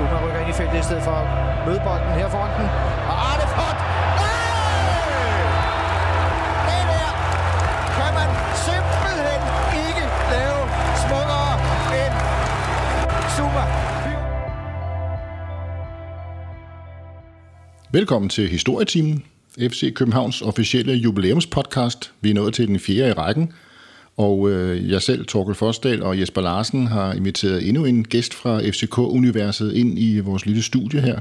[0.00, 1.26] Zuma rykker ind i feltet i stedet for at
[1.66, 2.66] møde bolden her foran den.
[3.10, 3.80] Og ah, Arne Font!
[6.68, 7.08] Det der
[7.98, 8.28] kan man
[8.66, 9.40] simpelthen
[9.86, 10.60] ikke lave
[11.02, 11.52] smukkere
[12.00, 12.14] end
[13.36, 13.64] Zuma.
[17.92, 19.24] Velkommen til Historietimen,
[19.58, 22.12] FC Københavns officielle jubilæumspodcast.
[22.20, 23.52] Vi er nået til den fjerde i rækken,
[24.20, 28.60] og øh, jeg selv, Torkel Forsdal og Jesper Larsen har inviteret endnu en gæst fra
[28.60, 31.18] FCK-universet ind i vores lille studie her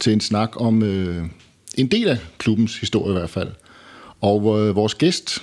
[0.00, 1.24] til en snak om øh,
[1.74, 3.48] en del af klubbens historie i hvert fald.
[4.20, 5.42] Og øh, vores gæst,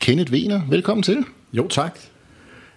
[0.00, 1.24] Kenneth Wiener, velkommen til.
[1.52, 1.98] Jo, tak.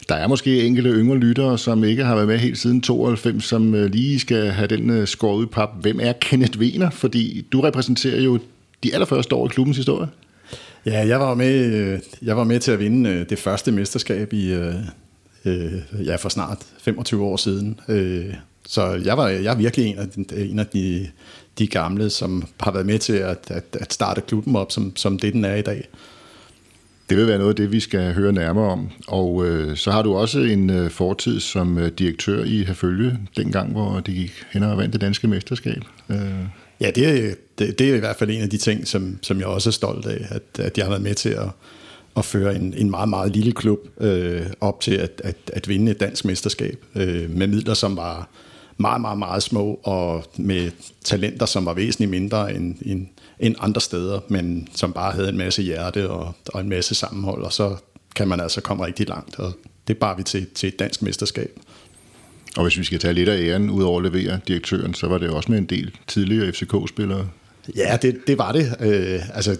[0.10, 3.76] Der er måske enkelte yngre lyttere, som ikke har været med helt siden 92, som
[3.76, 5.70] øh, lige skal have den øh, skåret i pap.
[5.82, 6.90] Hvem er Kenneth Wiener?
[6.90, 8.40] Fordi du repræsenterer jo
[8.84, 10.08] de allerførste år i klubbens historie.
[10.88, 14.34] Ja, jeg var med, øh, jeg var med til at vinde øh, det første mesterskab
[14.34, 14.76] i, øh,
[15.46, 17.80] øh, ja, for snart 25 år siden.
[17.88, 18.34] Øh,
[18.68, 21.08] så jeg, var, jeg er virkelig en af, de, en af de,
[21.60, 25.20] de gamle, som har været med til at, at, at starte klubben op, som, som
[25.20, 25.88] det den er i dag.
[27.10, 28.90] Det vil være noget af det, vi skal høre nærmere om.
[29.08, 33.72] Og øh, så har du også en øh, fortid som øh, direktør i Herfølge, dengang,
[33.72, 35.82] hvor det gik hen og vandt det danske mesterskab.
[36.10, 36.18] Øh.
[36.82, 39.48] Ja, det det, det er i hvert fald en af de ting, som, som jeg
[39.48, 41.50] også er stolt af, at, at jeg har været med til at,
[42.18, 45.92] at føre en, en meget, meget lille klub øh, op til at, at, at vinde
[45.92, 48.30] et dansk mesterskab øh, med midler, som var
[48.78, 50.72] meget, meget, meget små, og med
[51.04, 53.08] talenter, som var væsentligt mindre end, end,
[53.40, 57.44] end andre steder, men som bare havde en masse hjerte og, og en masse sammenhold,
[57.44, 57.76] og så
[58.16, 59.54] kan man altså komme rigtig langt, og
[59.88, 61.60] det bar vi til, til et dansk mesterskab.
[62.58, 65.18] Og hvis vi skal tage lidt af æren, ud over at levere direktøren, så var
[65.18, 67.28] det også med en del tidligere FCK-spillere.
[67.76, 68.76] Ja, det, det var det.
[68.80, 69.58] Øh, altså,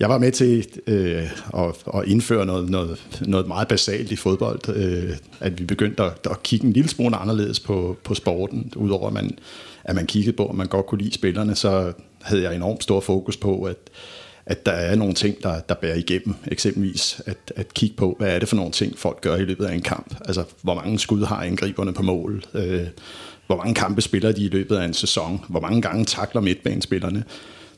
[0.00, 4.76] jeg var med til øh, at, at indføre noget, noget, noget meget basalt i fodbold.
[4.76, 8.72] Øh, at vi begyndte at, at kigge en lille smule anderledes på, på sporten.
[8.76, 9.38] Udover at man,
[9.84, 13.00] at man kiggede på, at man godt kunne lide spillerne, så havde jeg enormt stor
[13.00, 13.76] fokus på, at,
[14.46, 16.34] at der er nogle ting, der, der bærer igennem.
[16.46, 19.64] Eksempelvis at, at kigge på, hvad er det for nogle ting, folk gør i løbet
[19.64, 20.14] af en kamp.
[20.24, 22.44] Altså, hvor mange skud har angriberne på mål?
[22.54, 22.86] Øh,
[23.54, 25.44] hvor mange kampe spiller de i løbet af en sæson?
[25.48, 27.24] Hvor mange gange takler midtbanespillerne?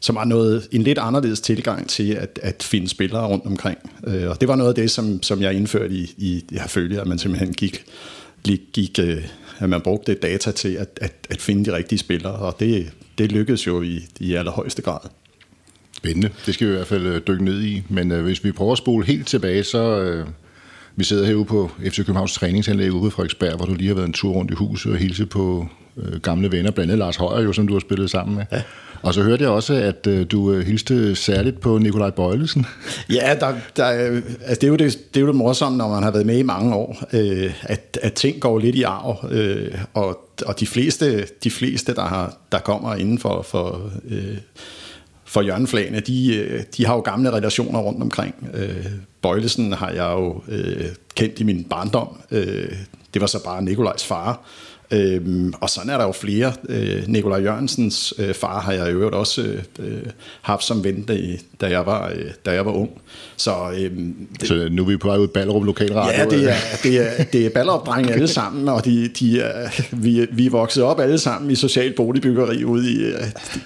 [0.00, 3.78] Som var noget, en lidt anderledes tilgang til at, at finde spillere rundt omkring.
[4.06, 6.68] Øh, og det var noget af det, som, som jeg indførte i, i det her
[6.68, 7.84] følge, at man simpelthen gik,
[8.72, 9.24] gik øh,
[9.58, 13.32] at man brugte data til at, at, at finde de rigtige spillere, og det, det
[13.32, 15.08] lykkedes jo i, i allerhøjeste grad.
[15.96, 16.30] Spændende.
[16.46, 17.82] Det skal vi i hvert fald øh, dykke ned i.
[17.88, 20.00] Men øh, hvis vi prøver at spole helt tilbage, så...
[20.00, 20.26] Øh,
[20.96, 24.06] vi sidder herude på FC Københavns træningsanlæg ude på Frederiksberg, hvor du lige har været
[24.06, 25.66] en tur rundt i huset og hilse på
[25.96, 28.44] øh, gamle venner, blandt andet Lars Højer, jo, som du har spillet sammen med.
[28.52, 28.62] Ja.
[29.02, 32.66] Og så hørte jeg også, at øh, du øh, hilste særligt på Nikolaj Bøjlesen.
[33.10, 36.02] Ja, der, der, altså det, er jo det, det er jo det morsomme, når man
[36.02, 39.74] har været med i mange år, øh, at, at ting går lidt i arv, øh,
[39.94, 44.36] og, og de fleste, de fleste der, har, der kommer inden for, for øh,
[45.34, 48.34] for hjørneflagene, de, øh, de har jo gamle relationer rundt omkring.
[48.54, 48.86] Øh,
[49.22, 52.08] Bøjlesen har jeg jo øh, kendt i min barndom.
[52.30, 52.72] Øh,
[53.14, 54.40] det var så bare Nikolajs far.
[54.94, 56.52] Øhm, og sådan er der jo flere.
[56.68, 59.42] Øh, Nikolaj Jørgensens øh, far har jeg jo også
[59.78, 60.02] øh,
[60.42, 61.18] haft som ven, da,
[61.60, 62.90] da, jeg var, øh, da jeg var ung.
[63.36, 63.90] Så, øh,
[64.40, 66.12] det, så nu er vi på vej ud i Ballerup Lokalradio?
[66.18, 70.26] Ja, det er, det er, det er Ballerup-drenge alle sammen, og de, de er, vi,
[70.32, 73.12] vi er vokset op alle sammen i social boligbyggeri ude i,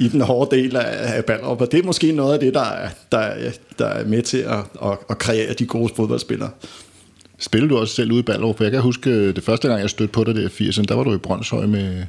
[0.04, 2.66] i den hårde del af, af Ballerup, og det er måske noget af det, der,
[3.12, 3.32] der,
[3.78, 6.50] der er med til at, at, at kreere de gode fodboldspillere.
[7.38, 8.60] Spillede du også selv ude i Ballerup?
[8.60, 10.94] Jeg kan huske, øh, det første gang, jeg stødte på dig der i 80'erne, der
[10.94, 12.04] var du i Brøndshøj med...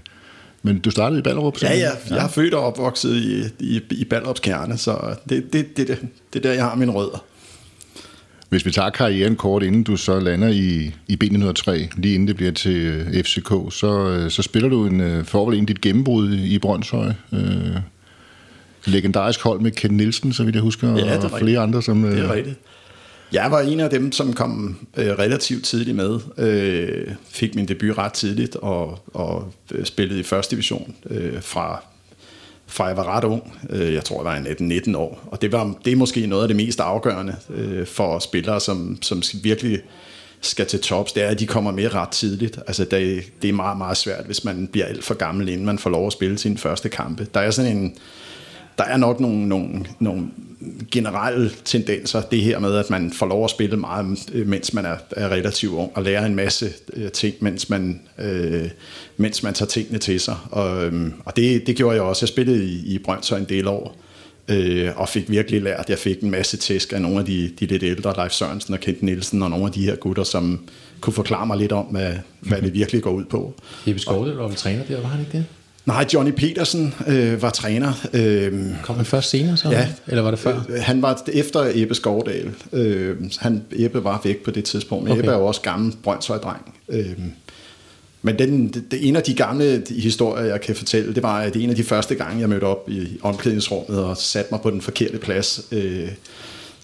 [0.63, 1.62] Men du startede i Ballerup?
[1.62, 5.78] Ja, ja, jeg er født og opvokset i, i, i Ballerups kerne, så det, det,
[5.78, 6.00] det, det,
[6.34, 7.25] det er der, jeg har mine rødder.
[8.50, 12.35] Hvis vi tager karrieren kort, inden du så lander i, i B903, lige inden det
[12.35, 16.59] bliver til øh, FCK, så, øh, så spiller du en forvel en dit gennembrud i
[16.59, 17.11] Brøndshøj.
[17.34, 17.78] Øh,
[18.85, 21.81] legendarisk hold med Ken Nielsen, så vidt jeg husker, ja, og flere andre.
[21.81, 22.59] Som, det er rigtigt.
[23.31, 26.19] Jeg var en af dem, som kom øh, relativt tidligt med.
[26.38, 31.84] Øh, fik min debut ret tidligt og, og øh, spillede i første division øh, fra,
[32.67, 33.59] fra jeg var ret ung.
[33.70, 34.52] Øh, jeg tror, jeg var
[34.90, 35.28] 18-19 år.
[35.31, 38.97] Og det, var, det er måske noget af det mest afgørende øh, for spillere, som,
[39.02, 39.82] som virkelig
[40.41, 42.59] skal til tops, det er, at de kommer med ret tidligt.
[42.67, 45.79] Altså, det, det er meget, meget svært, hvis man bliver alt for gammel, inden man
[45.79, 47.28] får lov at spille sine første kampe.
[47.34, 47.96] Der er sådan en
[48.79, 50.28] der er nok nogle, nogle, nogle
[50.91, 54.85] generelle tendenser, det her med, at man får lov at spille meget, øh, mens man
[54.85, 58.70] er, er relativt ung, og lærer en masse øh, ting, mens man, øh,
[59.17, 60.35] mens man tager tingene til sig.
[60.52, 62.23] Og, øhm, og det, det gjorde jeg også.
[62.23, 63.97] Jeg spillede i, i Brøndshøj en del år,
[64.47, 65.90] øh, og fik virkelig lært.
[65.90, 68.79] Jeg fik en masse tæsk af nogle af de, de lidt ældre, Leif Sørensen og
[68.79, 70.59] Kent Nielsen, og nogle af de her gutter, som
[71.02, 73.53] kunne forklare mig lidt om, hvad, hvad det virkelig går ud på.
[73.87, 75.46] Jeppe Skovdøl var vel træner der, var han ikke det?
[75.90, 77.94] Nej, Johnny Petersen øh, var træner.
[78.14, 78.53] Øh,
[78.84, 79.70] Kom han først senere så?
[79.70, 79.88] Ja.
[80.08, 80.62] Eller var det før?
[80.70, 82.52] Øh, Han var efter Ebbe Skovdal.
[82.74, 85.20] Øh, han, Ebbe var væk på det tidspunkt, men Okay.
[85.22, 86.76] Ebbe er jo også gammel Brøndshøj-dreng.
[86.90, 87.06] Øh,
[88.22, 91.64] men den, det, en af de gamle historier, jeg kan fortælle, det var, at det
[91.64, 94.82] en af de første gange, jeg mødte op i omklædningsrummet og satte mig på den
[94.82, 95.62] forkerte plads.
[95.72, 96.08] Øh,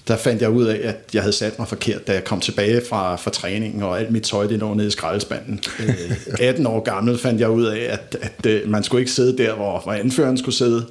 [0.08, 2.82] der fandt jeg ud af, at jeg havde sat mig forkert, da jeg kom tilbage
[2.90, 5.60] fra, fra træningen, og alt mit tøj det lå nede i skraldespanden.
[5.80, 9.38] Øh, 18 år gammel fandt jeg ud af, at, at øh, man skulle ikke sidde
[9.38, 10.86] der, hvor, hvor anføreren skulle sidde.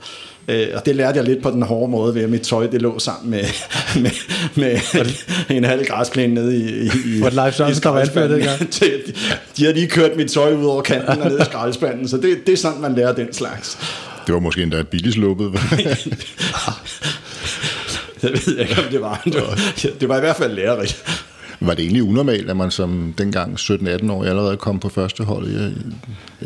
[0.49, 2.82] Øh, og det lærte jeg lidt på den hårde måde, ved at mit tøj det
[2.82, 3.44] lå sammen med,
[4.02, 4.11] med,
[4.56, 8.58] med en halv græsplæne nede i, i Var det Leif Sørensen, der var anfører dengang?
[8.81, 8.90] de,
[9.56, 12.46] de havde lige kørt mit tøj ud over kanten og ned i skraldespanden, så det,
[12.46, 13.78] det er sådan, man lærer den slags.
[14.26, 15.52] Det var måske endda billigt sluppet.
[18.24, 19.22] Jeg ved ikke, om det var.
[19.24, 19.58] Det var,
[20.00, 21.04] det var i hvert fald lærerigt.
[21.60, 25.48] var det egentlig unormalt, at man som dengang 17-18 år allerede kom på første hold?
[25.50, 25.68] ja,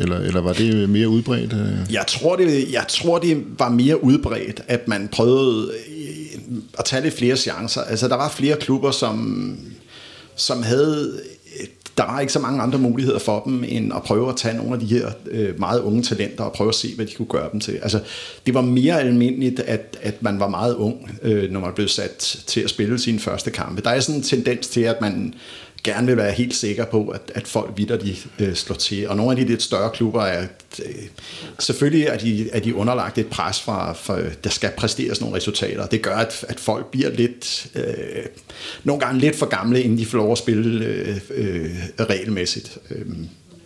[0.01, 1.53] Eller, eller var det mere udbredt?
[1.53, 1.93] øh?
[1.93, 7.03] Jeg tror, det, jeg tror, det var mere udbredt, at man prøvede øh, at tage
[7.03, 7.81] lidt flere chancer.
[7.81, 9.57] Altså, der var flere klubber, som,
[10.35, 11.19] som havde...
[11.99, 14.73] Der var ikke så mange andre muligheder for dem, end at prøve at tage nogle
[14.73, 17.49] af de her øh, meget unge talenter og prøve at se, hvad de kunne gøre
[17.51, 17.79] dem til.
[17.81, 17.99] Altså,
[18.45, 22.43] det var mere almindeligt, at, at man var meget ung, øh, når man blev sat
[22.47, 23.81] til at spille sine første kampe.
[23.81, 25.33] Der er sådan en tendens til, at man
[25.83, 29.09] gerne vil være helt sikker på, at, at folk vidder de øh, slår til.
[29.09, 30.47] Og nogle af de lidt større klubber er,
[30.85, 30.95] øh,
[31.59, 35.85] selvfølgelig er de, er de underlagt et pres fra, for der skal præsteres nogle resultater.
[35.85, 38.25] Det gør, at, at folk bliver lidt, øh,
[38.83, 42.77] nogle gange lidt for gamle, inden de får lov at spille øh, øh, regelmæssigt.
[42.91, 43.05] Øh,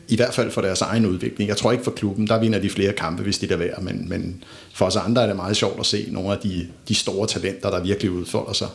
[0.08, 1.48] I hvert fald for deres egen udvikling.
[1.48, 4.10] Jeg tror ikke for klubben, der vinder de flere kampe, hvis de der værd, men,
[4.10, 4.44] men
[4.74, 7.70] for os andre er det meget sjovt at se nogle af de, de store talenter,
[7.70, 8.68] der virkelig udfolder sig.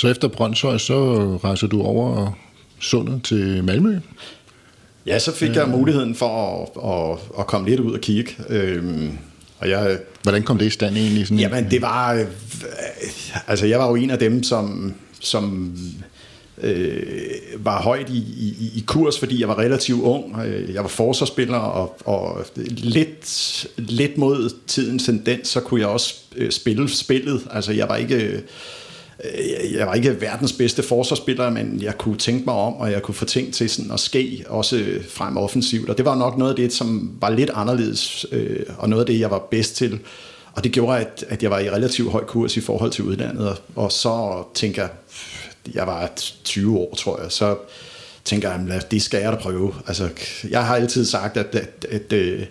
[0.00, 0.94] Så efter Brøndshøj, så
[1.44, 2.38] rejser du over
[2.78, 3.98] sundet til Malmø.
[5.06, 6.28] Ja, så fik jeg muligheden for
[6.62, 8.32] at, at, at komme lidt ud og kigge.
[8.48, 9.18] Øhm,
[9.58, 11.26] og jeg, Hvordan kom det i stand egentlig?
[11.26, 12.14] Sådan jamen, det var...
[12.14, 12.26] øh,
[13.46, 15.76] Altså, jeg var jo en af dem, som, som
[16.62, 17.02] øh,
[17.58, 20.36] var højt i, i, i kurs, fordi jeg var relativt ung.
[20.46, 26.14] Øh, Jeg var forsvarsspiller, og, og lidt, lidt mod tidens tendens, så kunne jeg også
[26.36, 27.42] øh, spille spillet.
[27.50, 28.14] Altså, jeg var ikke...
[28.14, 28.38] øh,
[29.24, 33.02] Øh, jeg var ikke verdens bedste forsvarsspiller, men jeg kunne tænke mig om, og jeg
[33.02, 35.90] kunne få ting til sådan at ske, også frem offensivt.
[35.90, 39.06] Og det var nok noget af det, som var lidt anderledes, øh, og noget af
[39.06, 39.98] det, jeg var bedst til.
[40.52, 43.48] Og det gjorde, at, at jeg var i relativt høj kurs i forhold til udlandet.
[43.48, 44.90] Og, og så tænker jeg,
[45.74, 46.10] jeg var
[46.44, 47.56] 20 år, tror jeg, så
[48.24, 49.74] tænker jeg, det skal jeg da prøve.
[49.86, 50.08] Altså,
[50.50, 52.48] jeg har altid sagt, at, at, at at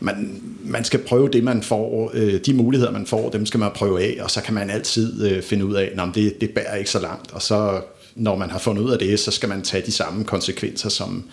[0.00, 2.10] man, man skal prøve det, man får.
[2.14, 5.30] Øh, de muligheder, man får, dem skal man prøve af, og så kan man altid
[5.30, 7.32] øh, finde ud af, at det, det bærer ikke så langt.
[7.32, 7.80] Og så,
[8.14, 11.24] når man har fundet ud af det, så skal man tage de samme konsekvenser, som,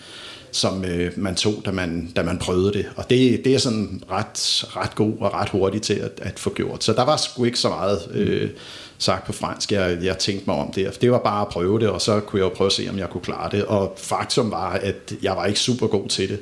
[0.50, 2.86] som øh, man tog, da man, da man prøvede det.
[2.96, 6.54] Og det, det er sådan ret, ret god og ret hurtigt til at, at få
[6.54, 6.84] gjort.
[6.84, 8.50] Så der var sgu ikke så meget øh,
[8.98, 10.98] sagt på fransk, jeg, jeg tænkte mig om det.
[11.00, 12.98] Det var bare at prøve det, og så kunne jeg jo prøve at se, om
[12.98, 13.64] jeg kunne klare det.
[13.64, 16.40] Og faktum var, at jeg var ikke super god til det.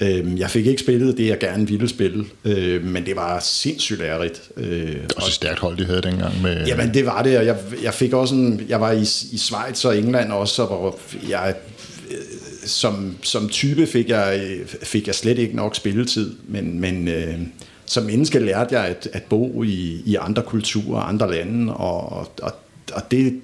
[0.00, 3.98] Øhm, Jeg fik ikke spillet det, jeg gerne ville spille, øh, men det var sindssygt
[4.00, 4.42] lærerigt.
[4.56, 6.42] Øh, Det var også et stærkt hold, de havde dengang.
[6.42, 9.00] Med, Jamen det var det, og jeg, jeg fik også en, jeg var i,
[9.32, 10.98] i Schweiz og England også, hvor
[11.28, 11.54] jeg
[12.10, 12.16] øh,
[12.64, 14.40] som, som type fik jeg,
[14.82, 17.34] fik jeg slet ikke nok spilletid, men, men øh,
[17.86, 22.08] som menneske lærte jeg at, at bo i, i andre kulturer, andre lande, og,
[22.42, 22.52] og,
[22.92, 23.40] og det,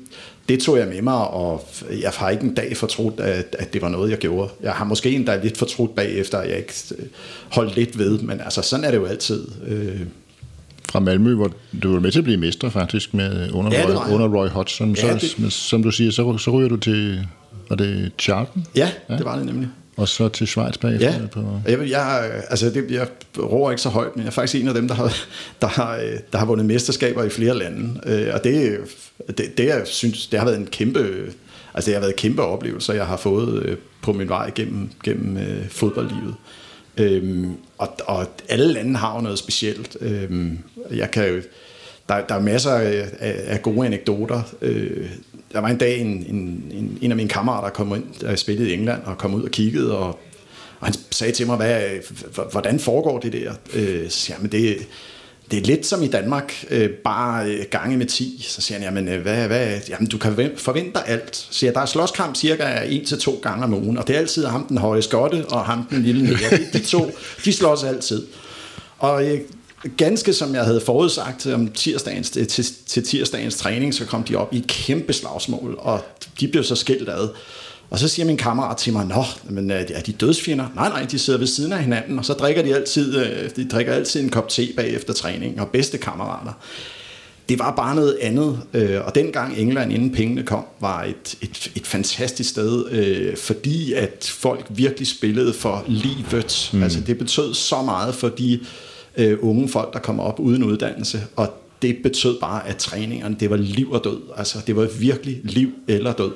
[0.51, 1.67] det tog jeg med mig, og
[2.03, 4.51] jeg har ikke en dag fortrudt, at, at det var noget, jeg gjorde.
[4.63, 7.05] Jeg har måske en dag lidt fortrudt bagefter, at jeg ikke øh,
[7.51, 9.49] holdt lidt ved, men altså sådan er det jo altid.
[9.67, 10.01] Øh,
[10.91, 11.53] Fra Malmø, hvor
[11.83, 14.95] du var med til at blive mestre faktisk med, under, Ja, Roy, under Roy Hodgson.
[14.95, 17.27] Ja, så, det- som du siger, så, så ryger du til,
[17.69, 18.65] var det Charlton?
[18.77, 19.69] ja, ja, det var det nemlig.
[19.97, 21.13] Og så til Schweiz bagefter?
[21.13, 23.07] Ja, På, jeg, jeg, altså det, jeg
[23.39, 25.17] roer ikke så højt, men jeg er faktisk en af dem, der har,
[25.61, 28.01] der har, øh, der har vundet mesterskaber i flere lande.
[28.07, 28.79] Øh, Og det,
[29.29, 31.33] det, det, jeg synes, det har været en kæmpe,
[31.75, 35.39] altså det har været kæmpe oplevelse, jeg har fået øh, på min vej gennem, gennem
[35.71, 36.35] fodboldlivet.
[36.97, 39.97] Øhm, og, og alle lande har jo noget specielt.
[40.01, 40.59] Øhm,
[40.91, 41.41] jeg kan jo,
[42.09, 44.43] der, der er masser af, af, af gode anekdoter.
[44.63, 45.07] Øh,
[45.53, 48.71] der var en dag, en, en, en, en af mine kammerater kom ind, der spillede
[48.71, 50.07] i England, og kom ud og kiggede, og,
[50.81, 51.83] og han sagde til mig, hvad,
[52.51, 53.53] hvordan foregår det der?
[53.75, 54.79] Øh, så siger jeg, men det,
[55.51, 58.45] det er lidt som i Danmark, øh, bare øh, gange med 10.
[58.49, 61.37] Så siger han, jamen, øh, hvad, hvad, jamen du kan forvente dig alt.
[61.37, 64.15] Så siger jeg, der er slåskamp cirka en til to gange om ugen, og det
[64.17, 66.51] er altid ham den høje skotte, og ham den lille nære.
[66.51, 67.11] De, de to,
[67.45, 68.27] de slås altid.
[68.99, 69.41] Og øh,
[69.97, 74.55] ganske som jeg havde forudsagt om tirsdagens, til, til tirsdagens træning, så kom de op
[74.55, 76.01] i et kæmpe slagsmål, og
[76.41, 77.29] de blev så skilt ad.
[77.91, 80.67] Og så siger min kammerat til mig, Nå, men er de dødsfjender?
[80.75, 83.69] Nej, nej, de sidder ved siden af hinanden, og så drikker de altid, øh, de
[83.69, 86.53] drikker altid en kop te bagefter træning, og bedste kammerater.
[87.49, 91.73] Det var bare noget andet, øh, og dengang England, inden pengene kom, var et, et,
[91.77, 96.71] et fantastisk sted, øh, fordi at folk virkelig spillede for livet.
[96.73, 96.83] Mm.
[96.83, 98.61] Altså det betød så meget for de
[99.41, 103.57] unge folk, der kommer op uden uddannelse, og det betød bare, at træningerne, det var
[103.57, 104.21] liv og død.
[104.37, 106.33] Altså det var virkelig liv eller død.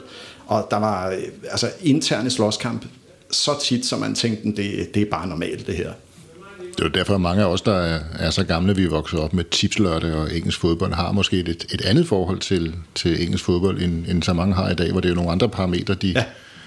[0.46, 1.16] Og der var øh,
[1.50, 2.84] altså interne slåskamp
[3.30, 5.92] så tit, som man tænkte, det, det er bare normalt det her.
[6.58, 8.90] Det er jo derfor, at mange af os, der er, er så gamle, vi er
[8.90, 13.22] vokset op med tipslørte og engelsk fodbold, har måske et, et andet forhold til, til
[13.22, 15.48] engelsk fodbold, end, end så mange har i dag, hvor det er jo nogle andre
[15.48, 16.24] parametre, de, ja.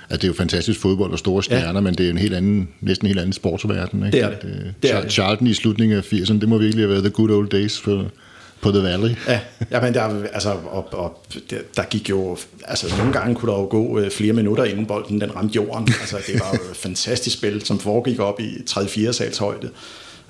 [0.10, 1.80] Altså, det er jo fantastisk fodbold og store stjerner, ja.
[1.80, 4.06] men det er en helt anden, næsten en helt anden sportsverden.
[4.06, 4.18] Ikke?
[4.18, 4.42] Det er det.
[4.42, 5.10] det, det, er.
[5.10, 8.06] Charlton i slutningen af 80'erne, det må virkelig have været the good old days for,
[8.62, 9.16] på The Valley.
[9.28, 9.40] Ja,
[9.72, 13.58] ja men der, altså, og, og, der, der gik jo, altså nogle gange kunne der
[13.58, 15.88] jo gå øh, flere minutter inden bolden den ramte jorden.
[16.02, 19.70] Altså det var jo et fantastisk spil, som foregik op i 3-4 sals højde.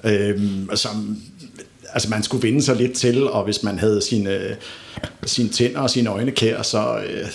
[0.04, 1.18] Øhm, som,
[1.94, 4.40] altså man skulle vinde sig lidt til, og hvis man havde sine,
[5.26, 7.28] sine tænder og sine øjne kær, så, øh,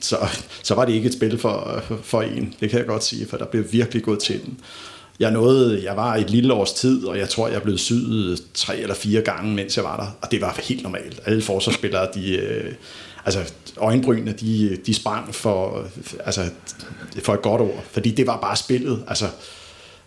[0.00, 0.16] så,
[0.62, 2.54] så var det ikke et spil for, for en.
[2.60, 4.58] Det kan jeg godt sige, for der blev virkelig gået til den
[5.20, 8.78] jeg nåede, jeg var et lille års tid, og jeg tror, jeg blev syet tre
[8.78, 11.20] eller fire gange, mens jeg var der, og det var helt normalt.
[11.26, 12.72] Alle forsvarsspillere, de, øh,
[13.24, 15.84] altså øjenbrynene, de, de sprang for,
[16.24, 16.50] altså,
[17.22, 19.26] for et godt ord, fordi det var bare spillet, altså,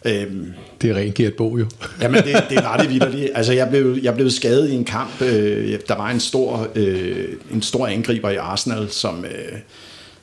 [0.06, 1.66] Øhm, det er rent Gert Bo jo.
[2.02, 3.32] jamen det, det var det vidderligt.
[3.36, 5.22] Altså jeg blev, jeg blev skadet i en kamp.
[5.22, 9.60] Øh, der var en stor, øh, en stor angriber i Arsenal, som, øh,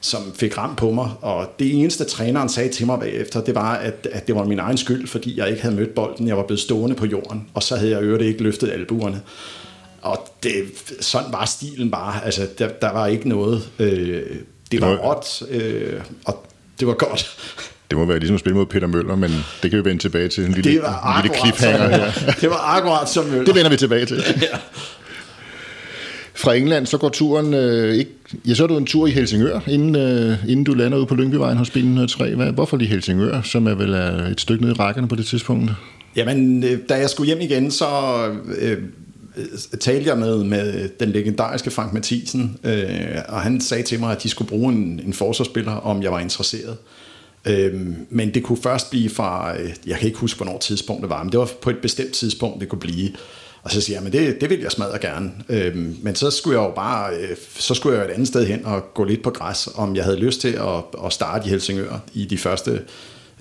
[0.00, 3.74] som fik ramt på mig, og det eneste træneren sagde til mig bagefter, det var,
[3.74, 6.46] at, at det var min egen skyld, fordi jeg ikke havde mødt bolden, jeg var
[6.46, 9.20] blevet stående på jorden, og så havde jeg øvrigt ikke løftet albuerne.
[10.02, 10.52] Og det,
[11.00, 14.22] sådan var stilen bare, altså der, der var ikke noget, øh,
[14.72, 16.46] det var råt, øh, og
[16.80, 17.36] det var godt.
[17.90, 19.30] Det må være ligesom at spille mod Peter Møller, men
[19.62, 20.44] det kan vi vende tilbage til.
[20.44, 22.12] En lille, det var en lille cliffhanger her.
[22.40, 23.44] det var akkurat som Møller.
[23.44, 24.16] Det vender vi tilbage til.
[24.42, 24.58] ja.
[26.34, 28.10] Fra England, så går turen øh, ikke...
[28.48, 31.14] Ja, så er du en tur i Helsingør, inden, øh, inden du lander ud på
[31.14, 32.34] Lyngbyvejen hos Bilen 103.
[32.34, 35.26] Hvad, hvorfor lige Helsingør, som er vel er et stykke ned i rækkerne på det
[35.26, 35.70] tidspunkt?
[36.16, 37.86] Jamen, øh, da jeg skulle hjem igen, så
[38.60, 38.78] øh,
[39.80, 44.22] talte jeg med, med den legendariske Frank Mathisen, øh, og han sagde til mig, at
[44.22, 46.76] de skulle bruge en, en forsvarsspiller, om jeg var interesseret.
[47.44, 47.74] Øh,
[48.10, 51.32] men det kunne først blive fra, øh, jeg kan ikke huske, hvornår tidspunktet var, men
[51.32, 53.10] det var på et bestemt tidspunkt, det kunne blive.
[53.62, 55.30] Og så siger jeg, men det, det vil jeg smadre gerne.
[55.48, 58.66] Øhm, men så skulle jeg jo bare, øh, så skulle jeg et andet sted hen
[58.66, 61.98] og gå lidt på græs, om jeg havde lyst til at, at starte i Helsingør
[62.14, 62.82] i de første,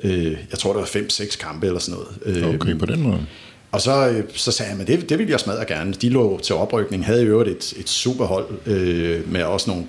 [0.03, 2.55] øh, jeg tror det var 5-6 kampe eller sådan noget.
[2.55, 3.25] Okay, på den måde.
[3.71, 5.93] Og så, øh, så sagde jeg, men det, det ville jeg smadre gerne.
[5.93, 9.85] De lå til oprykning, havde i øvrigt et, et superhold øh, med også nogle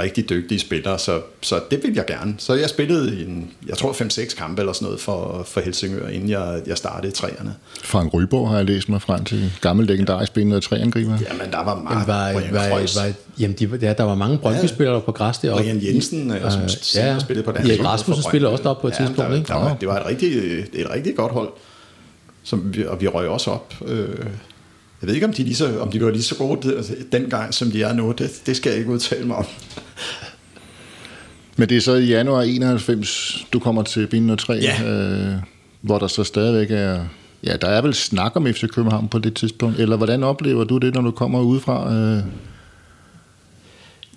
[0.00, 2.34] rigtig dygtige spillere, så, så det ville jeg gerne.
[2.38, 6.28] Så jeg spillede, en, jeg tror 5-6 kampe eller sådan noget for, for Helsingør, inden
[6.28, 7.54] jeg, jeg startede træerne.
[7.82, 11.18] Frank Ryborg har jeg læst mig frem til, gammel legendarisk spillende træangriber.
[11.28, 12.06] Jamen, der var meget.
[12.06, 15.62] Var, var, var, jamen, de, ja, der var mange Brøndby-spillere på græs deroppe.
[15.62, 16.60] Brian Jensen, øh, som
[16.94, 17.66] ja, spillede på den.
[17.66, 19.30] Ja, Rasmussen spillede også deroppe på et ja, tidspunkt.
[19.30, 19.48] Der, ikke?
[19.48, 20.38] Der var, det var et rigtig,
[20.72, 21.48] et rigtig godt hold
[22.44, 23.74] som vi, og vi røg også op.
[23.86, 24.08] Øh,
[25.00, 27.54] jeg ved ikke, om de, lige så, om de var lige så gode altså, dengang,
[27.54, 28.14] som de er nu.
[28.18, 29.46] Det, det skal jeg ikke udtale mig om.
[31.56, 34.84] Men det er så i januar 91, du kommer til Binden 3, ja.
[34.84, 35.34] øh,
[35.80, 37.04] hvor der så stadigvæk er...
[37.44, 40.78] Ja, der er vel snak om FC København på det tidspunkt, eller hvordan oplever du
[40.78, 41.94] det, når du kommer udefra?
[41.94, 42.22] Øh?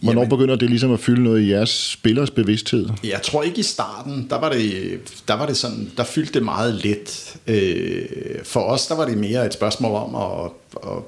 [0.01, 2.89] Hvornår Jamen, begynder det ligesom at fylde noget i jeres spillers bevidsthed?
[3.04, 6.44] Jeg tror ikke i starten, der var det, der var det sådan, der fyldte det
[6.44, 7.38] meget let.
[7.48, 8.06] Øh,
[8.44, 10.51] for os, der var det mere et spørgsmål om at,
[10.84, 11.04] at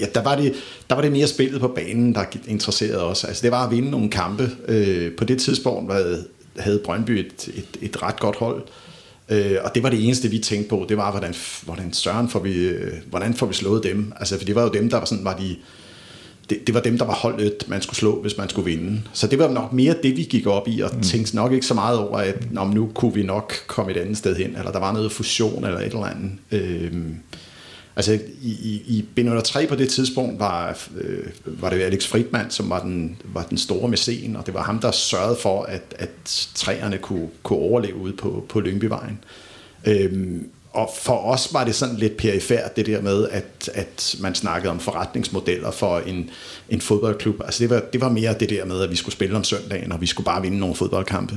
[0.00, 0.54] ja, der var, det,
[0.90, 3.24] der var det mere spillet på banen, der interesserede os.
[3.24, 4.50] Altså det var at vinde nogle kampe.
[4.68, 6.24] Øh, på det tidspunkt havde,
[6.58, 8.62] havde Brøndby et, et, et ret godt hold.
[9.28, 10.86] Øh, og det var det eneste, vi tænkte på.
[10.88, 12.70] Det var, hvordan, hvordan søren får vi,
[13.10, 14.12] hvordan får vi slået dem?
[14.16, 15.56] Altså, for det var jo dem, der var, sådan, var de
[16.50, 19.02] det, det var dem, der var holdet, man skulle slå, hvis man skulle vinde.
[19.12, 21.02] Så det var nok mere det, vi gik op i, og mm.
[21.02, 24.18] tænkte nok ikke så meget over, at Nå, nu kunne vi nok komme et andet
[24.18, 26.32] sted hen, eller der var noget fusion eller et eller andet.
[26.50, 27.14] Øhm,
[27.96, 28.12] altså
[28.42, 32.82] i, i, i B03 på det tidspunkt var, øh, var det Alex Friedman, som var
[32.82, 36.98] den, var den store mæcen, og det var ham, der sørgede for, at, at træerne
[36.98, 39.18] kunne, kunne overleve ude på, på Lyngbyvejen.
[39.86, 44.34] Øhm, og for os var det sådan lidt perifært, det der med, at, at man
[44.34, 46.30] snakkede om forretningsmodeller for en,
[46.68, 47.40] en fodboldklub.
[47.44, 49.92] Altså det var, det var mere det der med, at vi skulle spille om søndagen,
[49.92, 51.34] og vi skulle bare vinde nogle fodboldkampe.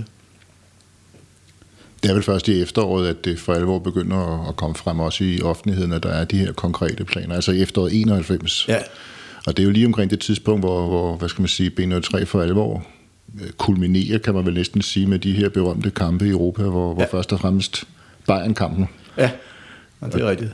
[2.04, 5.24] Ja, er vel først i efteråret, at det for alvor begynder at komme frem også
[5.24, 7.36] i offentligheden, at der er de her konkrete planer.
[7.36, 8.66] Altså i efteråret 91.
[8.68, 8.78] Ja.
[9.48, 12.24] Og det er jo lige omkring det tidspunkt, hvor, hvor hvad skal man sige, B03
[12.24, 12.84] for alvor
[13.42, 16.94] øh, kulminerer, kan man vel næsten sige, med de her berømte kampe i Europa, hvor,
[16.94, 17.08] hvor Ja.
[17.18, 17.84] først og fremmest
[18.28, 18.88] Bayern-kampen.
[19.18, 19.32] Ja,
[20.00, 20.52] og det er rigtigt.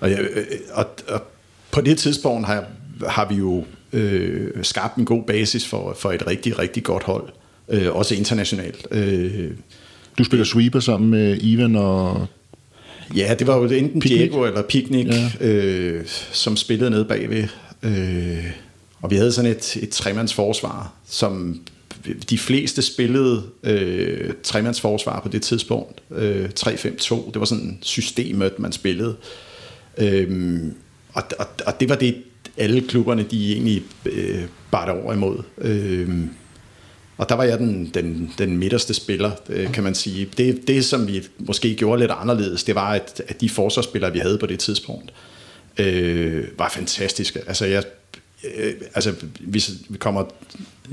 [0.00, 1.22] Og, jeg, øh, og, og
[1.70, 2.64] på det tidspunkt har,
[3.08, 7.28] har vi jo øh, skabt en god basis for, for et rigtig, rigtig godt hold.
[7.68, 8.86] Øh, også internationalt.
[8.90, 9.50] Øh,
[10.18, 12.26] Du spiller sweeper sammen med Ivan og...
[13.16, 14.20] ja, det var jo enten Picnic.
[14.20, 15.46] Diego eller Picnic, ja.
[15.46, 17.44] øh, som spillede nede bagved.
[17.82, 18.44] Øh,
[19.02, 21.60] og vi havde sådan et, et tremandsforsvar, som
[22.30, 26.02] de fleste spillede øh, tremandsforsvar på det tidspunkt.
[26.10, 29.16] Øh, 3-5-2, det var sådan systemet, man spillede.
[29.98, 30.74] Øhm,
[31.12, 32.22] og, og, og det var det,
[32.56, 35.42] alle klubberne de egentlig øh, bar over imod.
[35.58, 36.30] Øhm,
[37.16, 40.28] og der var jeg den, den, den midterste spiller, øh, kan man sige.
[40.36, 44.18] Det, det, som vi måske gjorde lidt anderledes, det var, at, at de forsvarsspillere, vi
[44.18, 45.12] havde på det tidspunkt,
[45.78, 47.40] øh, var fantastiske.
[47.46, 47.84] Altså, jeg,
[48.56, 50.24] øh, altså vi, vi kommer,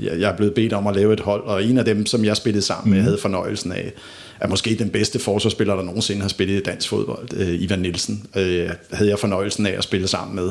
[0.00, 2.24] jeg, jeg er blevet bedt om at lave et hold, og en af dem, som
[2.24, 3.92] jeg spillede sammen med, havde fornøjelsen af,
[4.40, 8.26] er måske den bedste forsvarsspiller, der nogensinde har spillet i dansk fodbold, øh, Ivan Nielsen,
[8.36, 10.50] øh, havde jeg fornøjelsen af at spille sammen med,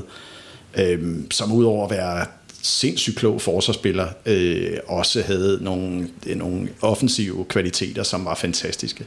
[0.77, 2.25] øh, som udover at være
[2.61, 9.05] sindssygt klog forsvarsspiller, øh, også havde nogle, øh, nogle offensive kvaliteter, som var fantastiske.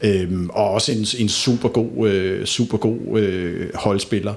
[0.00, 4.34] Øhm, og også en, en super god, øh, super god øh, holdspiller.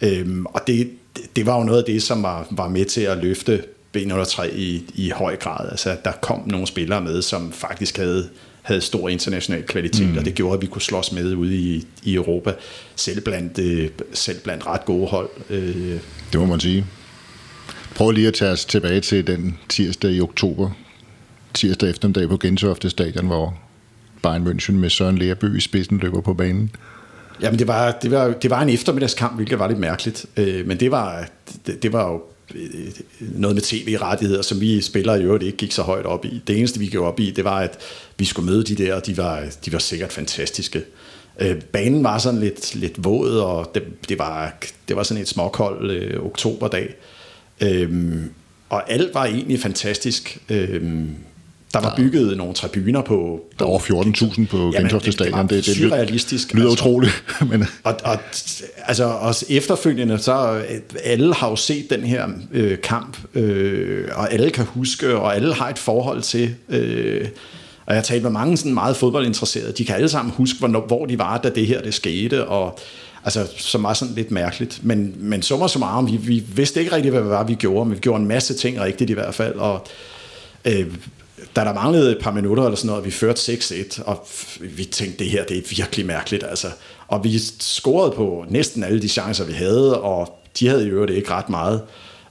[0.00, 0.90] Øhm, og det,
[1.36, 3.62] det var jo noget af det, som var, var med til at løfte
[3.96, 5.68] B03 i, i høj grad.
[5.70, 8.28] Altså, der kom nogle spillere med, som faktisk havde,
[8.62, 10.18] havde stor international kvalitet, mm.
[10.18, 12.54] og det gjorde, at vi kunne slås med ude i, i Europa,
[12.96, 15.28] selv blandt, øh, selv blandt ret gode hold.
[15.50, 15.98] Øh,
[16.32, 16.86] Det må man sige.
[17.94, 20.70] Prøv lige at tage os tilbage til den tirsdag i oktober.
[21.54, 23.58] Tirsdag eftermiddag på Gentofte Stadion, hvor
[24.22, 26.70] Bayern München med Søren Lerby i spidsen løber på banen.
[27.40, 30.26] Jamen, det var, det var, det var en eftermiddagskamp, hvilket var lidt mærkeligt.
[30.36, 31.28] Øh, men det var,
[31.66, 32.22] det, det var jo
[33.20, 36.42] noget med tv-rettigheder, som vi spillere i øvrigt ikke gik så højt op i.
[36.46, 37.78] Det eneste, vi gik op i, det var, at
[38.18, 40.82] vi skulle møde de der, og de var, de var sikkert fantastiske.
[41.40, 44.54] Øh, banen var sådan lidt, lidt våd, og det, det, var,
[44.88, 46.94] det var sådan et småkold øh, oktoberdag.
[47.60, 48.14] Øh,
[48.68, 50.38] og alt var egentlig fantastisk.
[50.48, 50.82] Øh,
[51.72, 53.40] der var bygget nogle tribuner på...
[53.58, 55.48] Der var over 14.000 på Gentofte Stadion.
[55.48, 56.84] Det, det, surrealistisk, lyder altså.
[56.84, 57.24] utroligt.
[57.50, 58.18] Men Og, og
[58.78, 60.62] altså også efterfølgende, så
[61.04, 65.54] alle har jo set den her øh, kamp, øh, og alle kan huske, og alle
[65.54, 66.54] har et forhold til.
[66.68, 67.28] Øh,
[67.86, 69.72] og jeg har talt med mange sådan meget fodboldinteresserede.
[69.72, 72.78] De kan alle sammen huske, hvornår, hvor de var, da det her det skete, og
[73.24, 74.80] altså, som var sådan lidt mærkeligt.
[74.82, 77.94] Men, men summa summarum, vi, vi vidste ikke rigtig, hvad det var, vi gjorde, men
[77.94, 79.86] vi gjorde en masse ting rigtigt i hvert fald, og
[80.64, 80.86] øh,
[81.56, 84.26] da der manglede et par minutter eller sådan noget, vi førte 6-1, og
[84.60, 86.44] vi tænkte, det her det er virkelig mærkeligt.
[86.44, 86.66] Altså.
[87.08, 91.12] Og vi scorede på næsten alle de chancer, vi havde, og de havde i øvrigt
[91.12, 91.82] ikke ret meget.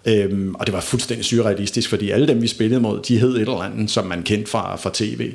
[0.06, 3.41] Øhm, og det var fuldstændig surrealistisk, fordi alle dem, vi spillede mod, de hed et
[3.41, 5.32] eller andet, som man kendte fra, fra tv.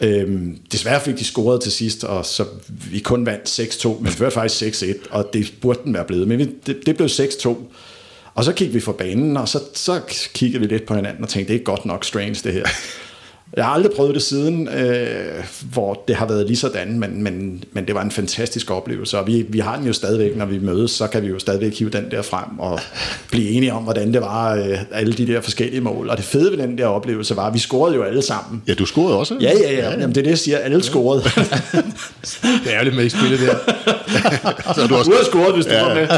[0.00, 2.44] Øhm, desværre fik de scoret til sidst, og så
[2.90, 6.28] vi kun vandt 6-2, men vi førte faktisk 6-1, og det burde den være blevet.
[6.28, 7.56] Men vi, det, det blev 6-2.
[8.34, 10.00] Og så kiggede vi fra banen, og så, så
[10.34, 12.64] kiggede vi lidt på hinanden og tænkte, det er godt nok strange det her.
[13.56, 17.64] Jeg har aldrig prøvet det siden, øh, hvor det har været lige sådan, men, men,
[17.72, 20.58] men det var en fantastisk oplevelse, og vi, vi har den jo stadigvæk, når vi
[20.58, 22.80] mødes, så kan vi jo stadigvæk hive den der frem og
[23.30, 26.10] blive enige om, hvordan det var, øh, alle de der forskellige mål.
[26.10, 28.62] Og det fede ved den der oplevelse var, at vi scorede jo alle sammen.
[28.68, 29.36] ja, du scorede også.
[29.40, 29.90] Ja, ja, ja.
[29.90, 30.58] Jamen, det er det, jeg siger.
[30.58, 31.22] Alle scorede.
[32.64, 33.54] Det er jo lidt med i spillet der.
[34.74, 35.82] Så du også, Du har scoret, hvis du Ja.
[35.84, 36.08] var med.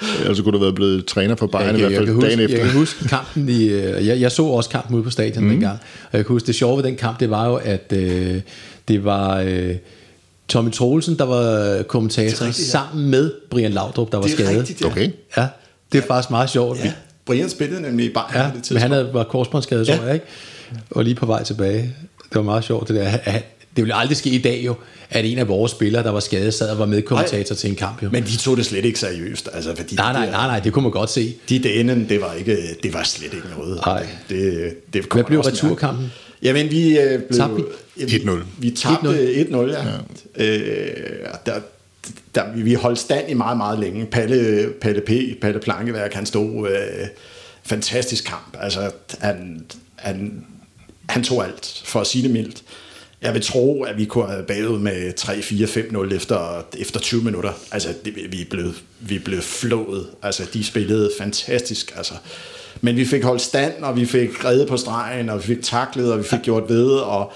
[0.26, 2.40] altså kunne du være blevet træner for Bayern i jeg, hvert jeg, fald huske, dagen
[2.40, 2.56] efter.
[2.56, 5.50] jeg kan huske kampen i, øh, jeg, jeg så også kampen ude på stadion mm.
[5.50, 5.78] dengang,
[6.12, 8.40] og jeg kan huske, det sjove ved den kamp, det var jo, at øh,
[8.88, 9.74] det var øh,
[10.48, 12.70] Tommy Troelsen, der var kommentator, rigtigt, ja.
[12.70, 14.58] sammen med Brian Laudrup, der var Det er skadet.
[14.58, 14.86] rigtigt, ja.
[14.86, 15.10] Okay.
[15.36, 15.46] Ja,
[15.92, 16.84] det er faktisk meget sjovt.
[16.84, 16.92] Ja.
[17.26, 18.82] Brian spillede nemlig i Bayern Ja, på det men tidspunkt.
[18.82, 19.96] han havde, var korsbåndsskadet, Ja.
[19.96, 20.26] tror jeg, ikke?
[20.90, 21.82] Og lige på vej tilbage.
[22.28, 23.04] Det var meget sjovt, det der.
[23.04, 23.42] Han-
[23.76, 24.74] Det ville aldrig ske i dag jo,
[25.10, 28.02] at en af vores spillere, der var skadet, sad og var medkommentator til en kamp.
[28.02, 28.08] Jo.
[28.12, 29.48] Men de tog det slet ikke seriøst.
[29.52, 31.34] Altså, fordi nej, nej, nej, nej, det kunne man godt se.
[31.48, 33.80] De dagene, det var, ikke, det var slet ikke noget.
[33.86, 34.06] Nej.
[34.28, 36.12] Det, det Hvad blev returkampen?
[36.42, 37.38] Jamen, vi øh, blev...
[37.38, 37.64] Tabte
[37.96, 38.04] vi?
[38.04, 38.30] 1-0.
[38.58, 39.84] Vi tabte 1-0, ja.
[40.38, 40.44] ja.
[40.44, 41.60] Øh, der,
[42.34, 44.06] der, vi holdt stand i meget, meget længe.
[44.06, 47.06] Palle, Palle P., Palle Plankeværk, han stod øh,
[47.62, 48.56] fantastisk kamp.
[48.60, 49.64] Altså, han,
[49.96, 50.44] han,
[51.08, 52.62] han tog alt, for at sige det mildt.
[53.22, 57.52] Jeg vil tro, at vi kunne have bagud med 3-4-5-0 efter, efter 20 minutter.
[57.72, 60.06] Altså, det, vi, er blevet, vi er blevet flået.
[60.22, 61.92] Altså, de spillede fantastisk.
[61.96, 62.14] Altså.
[62.80, 66.12] Men vi fik holdt stand, og vi fik reddet på stregen, og vi fik taklet,
[66.12, 67.32] og vi fik gjort ved, og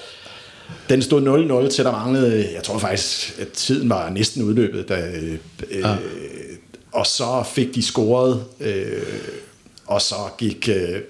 [0.89, 5.11] den stod 0-0 til der manglede, jeg tror faktisk, at tiden var næsten udløbet, da,
[5.15, 5.39] øh,
[5.71, 5.97] ja.
[6.93, 9.03] og så fik de scoret, øh,
[9.87, 11.01] og så gik øh,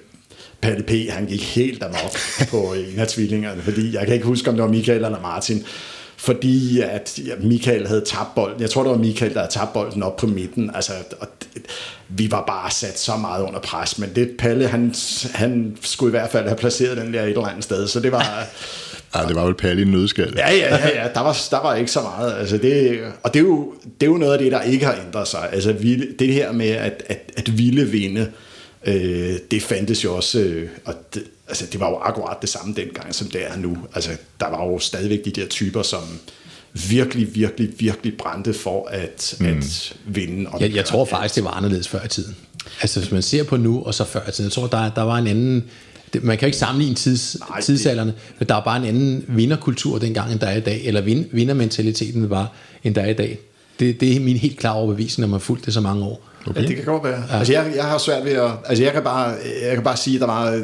[0.65, 2.19] Palle P., han gik helt amok
[2.51, 5.65] på en af tvillingerne, fordi jeg kan ikke huske, om det var Michael eller Martin,
[6.17, 8.61] fordi at Michael havde tabt bolden.
[8.61, 10.71] Jeg tror, det var Michael, der havde tabt bolden op på midten.
[10.75, 11.29] Altså, og
[12.09, 14.95] vi var bare sat så meget under pres, men det Palle, han,
[15.35, 18.13] han skulle i hvert fald have placeret den der et eller andet sted, så det
[18.13, 18.49] var...
[19.15, 20.35] Ja, det var vel Palle i nødskal.
[20.37, 21.09] Ja, ja, ja, ja.
[21.15, 22.35] Der, var, der var ikke så meget.
[22.39, 24.97] Altså det, og det er, jo, det er jo noget af det, der ikke har
[25.07, 25.49] ændret sig.
[25.53, 25.73] Altså
[26.19, 28.27] det her med at, at, at ville vinde, øh,
[29.51, 33.15] det fandtes jo også, øh, og det, altså det var jo akkurat det samme dengang,
[33.15, 33.77] som det er nu.
[33.95, 36.03] Altså der var jo stadigvæk de der typer, som
[36.73, 39.47] virkelig, virkelig, virkelig brændte for at, mm.
[39.47, 40.51] at vinde.
[40.51, 42.37] Og jeg, jeg tror faktisk, det var anderledes før i tiden.
[42.81, 45.03] Altså hvis man ser på nu og så før i tiden, jeg tror, der, der
[45.03, 45.65] var en anden
[46.23, 50.33] man kan ikke sammenligne tids, Nej, tidsalderne, men der er bare en anden vinderkultur dengang,
[50.33, 52.53] end der er i dag, eller vin, vindermentaliteten var,
[52.85, 53.39] end der er i dag.
[53.81, 56.29] Det, det er min helt klare overbevisning, når man har fulgt det så mange år.
[56.47, 56.63] Okay.
[56.63, 57.23] Ja, det kan godt være.
[57.31, 57.39] Ja.
[57.39, 58.51] Altså, jeg, jeg har svært ved at...
[58.65, 60.63] Altså, jeg kan bare, jeg kan bare sige, at der var...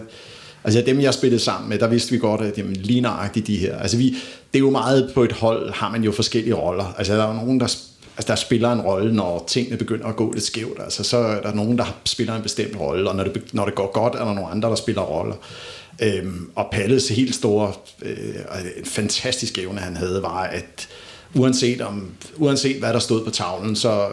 [0.64, 3.57] Altså dem, jeg spillede sammen med, der vidste vi godt, at jamen, lige nøjagtigt de
[3.57, 3.79] her.
[3.79, 4.05] Altså vi,
[4.53, 6.94] det er jo meget på et hold, har man jo forskellige roller.
[6.99, 7.66] Altså der er jo nogen, der,
[8.16, 10.81] altså, der spiller en rolle, når tingene begynder at gå lidt skævt.
[10.81, 13.75] Altså så er der nogen, der spiller en bestemt rolle, og når det, når det
[13.75, 15.37] går godt, er der nogle andre, der spiller roller.
[16.03, 18.35] Øhm, og Palles helt store, øh,
[18.79, 20.88] en fantastisk evne, han havde, var, at
[21.35, 24.09] uanset, om, uanset hvad der stod på tavlen, så,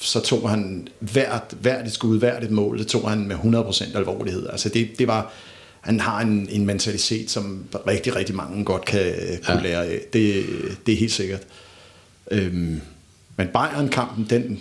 [0.00, 3.96] så tog han hvert, hvert et skud, hvert et mål, det tog han med 100%
[3.96, 4.48] alvorlighed.
[4.50, 5.32] Altså det, det var,
[5.80, 9.14] han har en, en mentalitet, som rigtig, rigtig mange godt kan
[9.46, 9.62] kunne ja.
[9.62, 10.00] lære af.
[10.12, 10.44] Det,
[10.86, 11.42] det er helt sikkert.
[12.30, 12.80] Øhm,
[13.36, 14.60] men Bayern-kampen, den,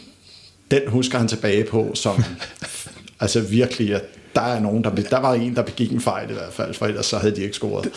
[0.71, 2.23] den husker han tilbage på som
[3.19, 4.03] altså virkelig, at
[4.35, 6.85] der er nogen, der, der var en, der begik en fejl i hvert fald, for
[6.85, 7.89] ellers så havde de ikke scoret.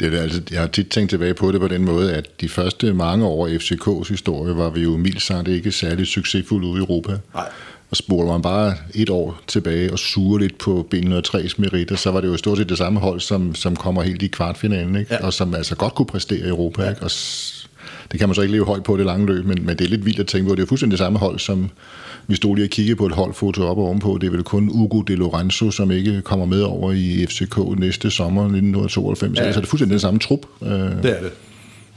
[0.00, 2.48] Det er, altså, jeg har tit tænkt tilbage på det på den måde, at de
[2.48, 6.80] første mange år i FCK's historie var vi jo mildt sagt ikke særlig succesfulde ude
[6.80, 7.18] i Europa.
[7.34, 7.48] Nej.
[7.90, 12.20] Og spoler man bare et år tilbage og suger lidt på B103's meritter, så var
[12.20, 15.14] det jo stort set det samme hold, som, som kommer helt i kvartfinalen, ikke?
[15.14, 15.26] Ja.
[15.26, 16.82] og som altså godt kunne præstere i Europa.
[16.82, 16.90] Ja.
[16.90, 17.02] Ikke?
[17.02, 17.10] Og
[18.12, 19.88] det kan man så ikke leve højt på det lange løb, men, men det er
[19.88, 20.54] lidt vildt at tænke på.
[20.54, 21.70] Det er fuldstændig det samme hold, som
[22.30, 24.18] vi stod lige og kiggede på et holdfoto op og ovenpå.
[24.20, 28.10] Det er vel kun Ugo de Lorenzo, som ikke kommer med over i FCK næste
[28.10, 29.38] sommer 1992.
[29.38, 29.44] Ja.
[29.44, 30.46] Altså det er fuldstændig den samme trup.
[30.62, 30.68] Øh.
[30.68, 31.32] Det er det.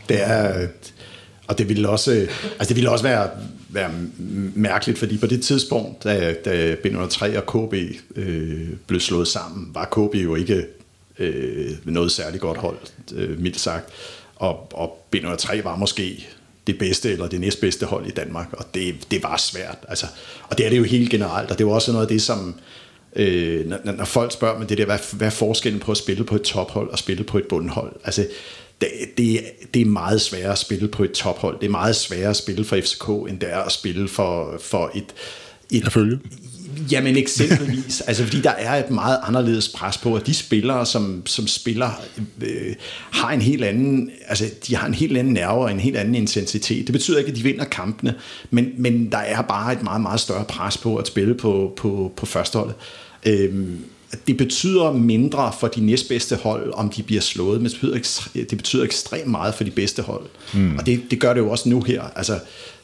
[0.09, 0.67] Det er,
[1.47, 2.11] og det ville også,
[2.59, 3.29] altså det ville også være,
[3.69, 3.89] være
[4.55, 7.73] mærkeligt, fordi på det tidspunkt, da, da B103 og KB
[8.15, 10.65] øh, blev slået sammen, var KB jo ikke
[11.19, 12.77] øh, noget særligt godt hold,
[13.15, 13.89] øh, mildt sagt.
[14.35, 16.27] Og, og B103 var måske
[16.67, 19.77] det bedste eller det næstbedste hold i Danmark, og det, det var svært.
[19.87, 20.05] Altså,
[20.49, 22.21] og det er det jo helt generelt, og det er jo også noget af det,
[22.21, 22.55] som
[23.15, 26.23] øh, når, når folk spørger mig det der, hvad, hvad er forskellen på at spille
[26.23, 27.93] på et tophold og spille på et bundhold?
[28.03, 28.27] Altså,
[28.81, 29.41] det, det,
[29.73, 31.59] det er meget sværere at spille på et tophold.
[31.59, 34.91] Det er meget sværere at spille for FCK, end det er at spille for, for
[34.95, 35.05] et,
[35.71, 35.95] et,
[36.91, 41.25] Jamen eksempelvis, altså fordi der er et meget anderledes pres på, at de spillere, som,
[41.25, 42.01] som spiller,
[42.41, 42.75] øh,
[43.11, 46.15] har en helt anden, altså de har en helt anden nerve og en helt anden
[46.15, 46.87] intensitet.
[46.87, 48.15] Det betyder ikke, at de vinder kampene,
[48.49, 52.13] men, men der er bare et meget, meget større pres på at spille på, på,
[52.15, 52.75] på førsteholdet.
[53.25, 53.53] Øh,
[54.27, 58.57] det betyder mindre for de næstbedste hold, om de bliver slået, men det betyder, det
[58.57, 60.25] betyder ekstremt meget for de bedste hold.
[60.53, 60.77] Mm.
[60.77, 62.01] Og det, det gør det jo også nu her.
[62.15, 62.39] Altså,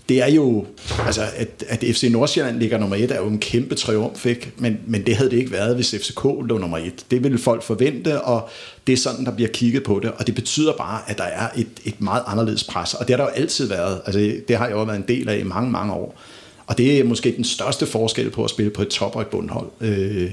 [0.10, 0.66] det er jo,
[1.06, 4.52] altså at, at FC Nordsjælland ligger nummer et, er jo en kæmpe triumf, ikke?
[4.58, 7.06] Men, men det havde det ikke været, hvis FCK lå nummer et.
[7.12, 8.50] Det ville folk forvente, og
[8.88, 11.48] det er sådan, der bliver kigget på det, og det betyder bare, at der er
[11.58, 14.02] et, et meget anderledes pres, og det har der jo altid været.
[14.06, 16.20] Altså det har jeg jo været en del af i mange, mange år.
[16.68, 19.28] Og det er måske den største forskel på at spille på et top- og et
[19.28, 19.68] bundhold.
[19.82, 20.32] Øh,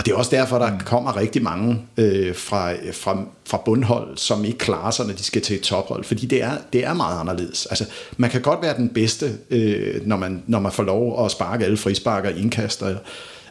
[0.00, 0.80] og det er også derfor, der mm.
[0.80, 5.42] kommer rigtig mange øh, fra, fra, fra bundhold, som ikke klarer sig, når de skal
[5.42, 6.04] til et tophold.
[6.04, 7.66] Fordi det er, det er meget anderledes.
[7.66, 7.84] Altså,
[8.16, 11.64] man kan godt være den bedste, øh, når, man, når man får lov at sparke
[11.64, 12.96] alle frisparker indkaster,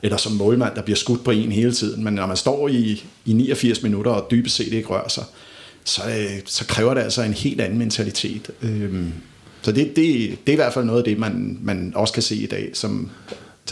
[0.04, 2.04] eller som målmand, der bliver skudt på en hele tiden.
[2.04, 5.24] Men når man står i, i 89 minutter og dybest set ikke rører sig,
[5.84, 8.52] så, øh, så kræver det altså en helt anden mentalitet.
[8.62, 9.04] Øh,
[9.62, 12.24] så det, det, det er i hvert fald noget af det, man, man også kan
[12.24, 13.10] se i dag, som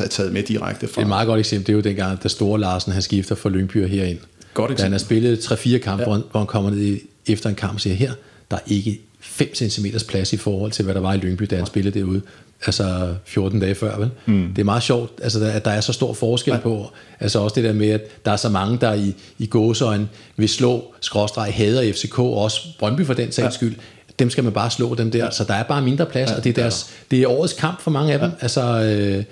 [0.06, 0.92] taget med direkte fra.
[0.92, 3.36] Det er et meget godt eksempel, det er jo dengang, da Store Larsen han skifter
[3.36, 4.20] fra Lyngby herind.
[4.54, 4.78] Godt eksempel.
[4.78, 6.20] Da han har spillet 3-4 kampe, ja.
[6.32, 8.12] hvor han kommer ned efter en kamp og siger, her,
[8.52, 11.56] der er ikke 5 cm plads i forhold til, hvad der var i Lyngby, da
[11.56, 12.22] han spillede derude.
[12.66, 14.10] Altså 14 dage før, vel?
[14.26, 14.54] Mm.
[14.56, 16.60] Det er meget sjovt, altså, at der er så stor forskel ja.
[16.60, 20.08] på, altså også det der med, at der er så mange, der i, i gåsøjne
[20.38, 23.50] vil slå, skråstreg, hader FCK, og også Brøndby for den sags ja.
[23.50, 23.76] skyld,
[24.20, 25.32] dem skal man bare slå dem der, ja.
[25.32, 27.82] så der er bare mindre plads, ja, og det er, deres, det er årets kamp
[27.82, 28.36] for mange af dem, ja.
[28.42, 29.24] altså øh,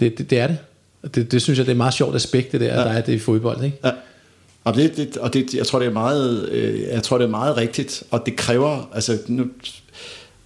[0.00, 0.58] det, det, det er det.
[1.14, 1.32] det.
[1.32, 2.80] Det synes jeg, det er et meget sjovt aspekt, det der, ja.
[2.80, 3.78] der er det i fodbold, ikke?
[3.84, 3.90] Ja.
[4.64, 7.30] Og, det, det, og det, jeg tror, det er meget, øh, jeg tror, det er
[7.30, 9.46] meget rigtigt, og det kræver, altså nu,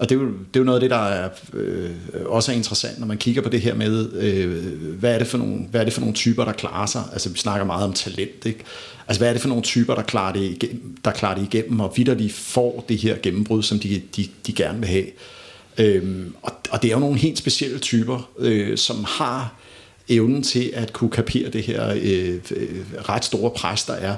[0.01, 1.91] og det er, jo, det er jo noget af det, der er, øh,
[2.27, 5.39] også er interessant, når man kigger på det her med, øh, hvad, er det for
[5.39, 7.03] nogle, hvad er det for nogle typer, der klarer sig?
[7.13, 8.65] Altså vi snakker meget om talent, ikke?
[9.09, 11.81] Altså hvad er det for nogle typer, der klarer det igennem, der klarer det igennem
[11.81, 15.07] og vidderligt får det her gennembrud, som de, de, de gerne vil have?
[15.81, 19.55] Øhm, og, og det er jo nogle helt specielle typer, øh, som har
[20.09, 24.17] evnen til at kunne kapere det her øh, øh, ret store pres, der er.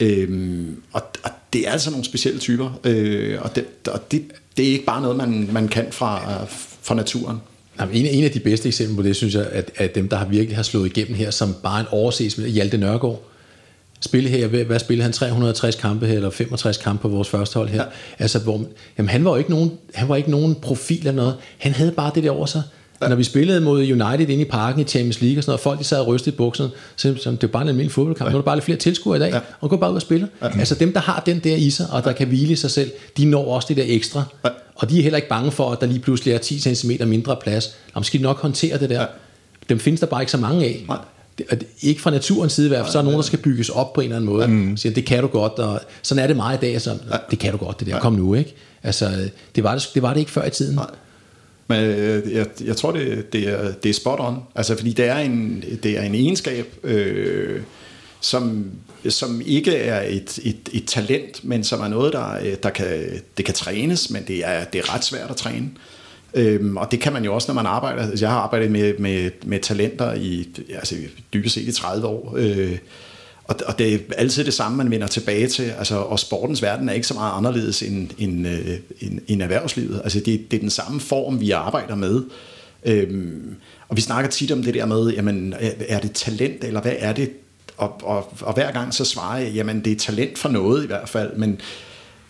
[0.00, 4.24] Øhm, og, og det er altså nogle specielle typer, øh, og, det, og det,
[4.56, 6.44] det er ikke bare noget, man, man kan fra,
[6.82, 7.38] fra naturen.
[7.80, 10.16] Jamen, en, en af de bedste eksempler på det, synes jeg, at, at dem, der
[10.16, 13.22] har virkelig har slået igennem her, som bare en overses, Hjalte Nørgaard,
[14.00, 17.68] spille her, hvad spillede han, 360 kampe her, eller 65 kampe på vores første hold
[17.68, 17.88] her, ja.
[18.18, 18.64] altså, hvor,
[18.98, 21.92] jamen, han var jo ikke nogen, han var ikke nogen profil eller noget, han havde
[21.92, 22.62] bare det der over sig,
[23.02, 23.08] Ja.
[23.08, 25.78] Når vi spillede mod United inde i parken i Champions League og sådan noget, folk
[25.78, 28.28] de sad og rystede i bukserne, så, det var bare en almindelig fodboldkamp.
[28.28, 28.32] Ja.
[28.32, 29.40] Nu er der bare lidt flere tilskuere i dag, ja.
[29.60, 30.28] og gå bare ud og spille.
[30.42, 30.58] Ja.
[30.58, 32.90] Altså dem, der har den der i sig, og der kan hvile i sig selv,
[33.16, 34.22] de når også det der ekstra.
[34.44, 34.48] Ja.
[34.74, 37.36] Og de er heller ikke bange for, at der lige pludselig er 10 cm mindre
[37.42, 37.76] plads.
[37.94, 39.00] Jamen skal de nok håndtere det der.
[39.00, 39.06] Ja.
[39.68, 40.84] Dem findes der bare ikke så mange af.
[40.88, 40.98] Nej.
[41.38, 43.92] Det, ikke fra naturens side i hvert fald, så er nogen, der skal bygges op
[43.92, 44.48] på en eller anden måde.
[44.48, 44.76] Mm.
[44.76, 46.80] Siger, det kan du godt, og sådan er det meget i dag.
[46.80, 46.98] Så,
[47.30, 48.00] det kan du godt, det der.
[48.00, 48.54] Kom nu, ikke?
[48.82, 50.74] Altså, det var det, det var det ikke før i tiden.
[50.74, 50.90] Nej.
[51.68, 54.42] Men øh, jeg, jeg tror, det, det, er, det er spot on.
[54.54, 57.60] Altså, fordi det er en, det er en egenskab, øh,
[58.20, 58.70] som,
[59.08, 62.86] som ikke er et, et, et talent, men som er noget, der, der kan,
[63.36, 65.70] det kan trænes, men det er, det er ret svært at træne.
[66.36, 68.02] Øhm, og det kan man jo også, når man arbejder.
[68.02, 70.94] Altså, jeg har arbejdet med, med, med talenter i altså,
[71.32, 72.34] dybest set i 30 år.
[72.38, 72.78] Øh,
[73.44, 75.62] og, og det er altid det samme, man vender tilbage til.
[75.62, 80.00] Altså, og sportens verden er ikke så meget anderledes end, end, øh, end, end erhvervslivet.
[80.04, 82.22] Altså, det, det er den samme form, vi arbejder med.
[82.84, 83.54] Øhm,
[83.88, 85.54] og vi snakker tit om det der med, jamen,
[85.88, 87.30] er det talent, eller hvad er det?
[87.76, 90.86] Og, og, og hver gang så svarer jeg, jamen det er talent for noget i
[90.86, 91.60] hvert fald, men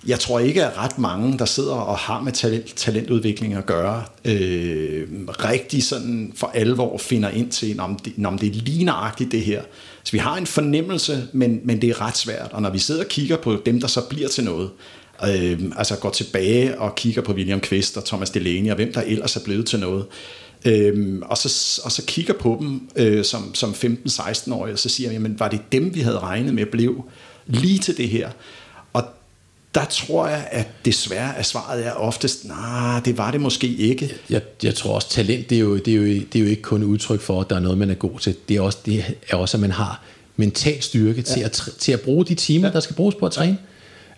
[0.07, 4.05] jeg tror ikke, at ret mange, der sidder og har med talent, talentudvikling at gøre,
[4.25, 9.41] øh, rigtig sådan for alvor finder ind til, om det, om det er ligneragtigt det
[9.41, 9.63] her.
[10.05, 12.53] Så vi har en fornemmelse, men, men det er ret svært.
[12.53, 14.71] Og når vi sidder og kigger på dem, der så bliver til noget,
[15.29, 19.01] øh, altså går tilbage og kigger på William Quist og Thomas Delaney og hvem der
[19.01, 20.05] ellers er blevet til noget,
[20.67, 25.09] Øhm, og, så, og så kigger på dem øh, som, som 15-16-årige, og så siger
[25.09, 27.05] jeg, jamen var det dem, vi havde regnet med blev
[27.47, 28.31] lige til det her?
[29.77, 33.67] Der tror jeg, at desværre at svaret er oftest, nej, nah, det var det måske
[33.67, 34.15] ikke.
[34.31, 36.63] Jeg, jeg tror også, talent, det er, jo, det, er jo, det er jo ikke
[36.63, 38.35] kun udtryk for, at der er noget, man er god til.
[38.49, 40.03] Det er også, det er også at man har
[40.37, 41.45] mental styrke til, ja.
[41.45, 42.73] at, til at bruge de timer, ja.
[42.73, 43.53] der skal bruges på at træne.
[43.53, 43.57] Ja.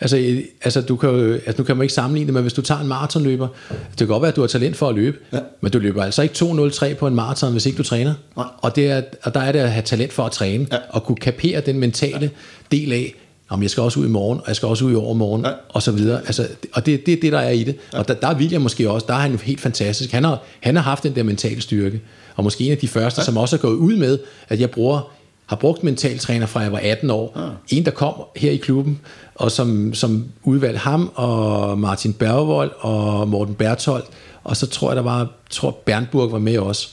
[0.00, 2.80] Altså, altså, du kan altså, nu kan man ikke sammenligne det, men hvis du tager
[2.80, 5.38] en maratonløber, det kan godt være, at du har talent for at løbe, ja.
[5.60, 8.14] men du løber altså ikke 2.03 på en maraton, hvis ikke du træner.
[8.36, 8.46] Nej.
[8.58, 10.78] Og, det er, og der er det at have talent for at træne, ja.
[10.90, 12.28] og kunne kapere den mentale ja.
[12.76, 13.14] del af,
[13.48, 15.50] om jeg skal også ud i morgen, og jeg skal også ud i overmorgen, ja.
[15.68, 16.20] og så videre.
[16.20, 17.76] Altså, og det er det, det, der er i det.
[17.92, 17.98] Ja.
[17.98, 20.12] Og der, der er William måske også, der er han helt fantastisk.
[20.12, 22.00] Han har, han har haft den der mentale styrke,
[22.36, 23.24] og måske en af de første, ja.
[23.24, 25.10] som også er gået ud med, at jeg bruger,
[25.46, 27.32] har brugt mentaltræner fra jeg var 18 år.
[27.36, 27.76] Ja.
[27.76, 29.00] En, der kom her i klubben,
[29.34, 34.04] og som, som udvalgte ham, og Martin Bergvold, og Morten Berthold,
[34.44, 36.88] og så tror jeg, der var, tror Bernburg var med også,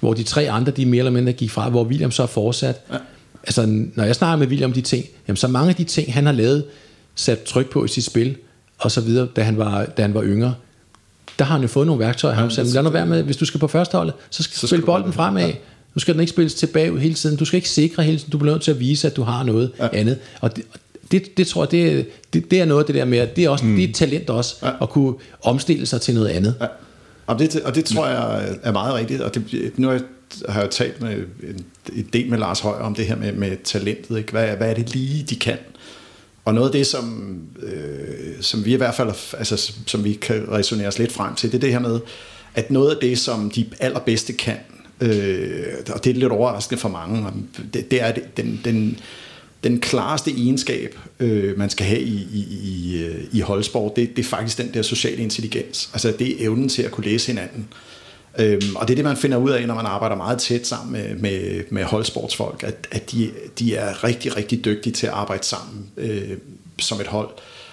[0.00, 2.80] hvor de tre andre, de mere eller mindre gik fra, hvor William så er fortsat.
[2.92, 2.96] Ja
[3.48, 6.14] altså, når jeg snakker med William om de ting, jamen, så mange af de ting,
[6.14, 6.64] han har lavet,
[7.14, 8.36] sat tryk på i sit spil,
[8.78, 10.54] og så videre, da han var, da han var yngre,
[11.38, 12.34] der har han jo fået nogle værktøjer.
[12.34, 14.84] Han sagde, lad nu være med, hvis du skal på førsteholdet, så skal du spille
[14.84, 15.46] bolden fremad.
[15.46, 15.52] Ja.
[15.94, 17.36] Nu skal den ikke spilles tilbage hele tiden.
[17.36, 18.30] Du skal ikke sikre hele tiden.
[18.30, 19.88] Du bliver nødt til at vise, at du har noget ja.
[19.92, 20.18] andet.
[20.40, 20.64] Og det,
[21.10, 23.48] det, det tror jeg, det, det, det er noget af det der med, det er,
[23.48, 23.76] også, mm.
[23.76, 24.70] det er et talent også, ja.
[24.82, 26.54] at kunne omstille sig til noget andet.
[26.60, 26.66] Ja.
[27.26, 29.20] Og det, og det tror jeg er meget rigtigt.
[29.20, 29.98] Og det, nu er
[30.48, 31.64] har jeg talt med en,
[31.96, 34.18] en del med Lars Højer om det her med, med talentet.
[34.18, 34.32] Ikke?
[34.32, 35.58] Hvad, hvad er det lige, de kan?
[36.44, 40.46] Og noget af det, som, øh, som vi i hvert fald, altså, som vi kan
[40.52, 42.00] resonere os lidt frem til, det er det her med,
[42.54, 44.56] at noget af det, som de allerbedste kan,
[45.00, 47.26] øh, og det er lidt overraskende for mange,
[47.74, 48.98] det, det er den, den,
[49.64, 54.24] den klareste egenskab, øh, man skal have i, i, i, øh, i holdsport, det, det
[54.24, 55.90] er faktisk den der sociale intelligens.
[55.92, 57.68] Altså det er evnen til at kunne læse hinanden.
[57.70, 57.97] Øh,
[58.38, 60.92] Øhm, og det er det, man finder ud af, når man arbejder meget tæt sammen
[60.92, 65.44] med, med, med holdsportsfolk, at, at de, de er rigtig, rigtig dygtige til at arbejde
[65.44, 66.30] sammen øh,
[66.78, 67.28] som et hold.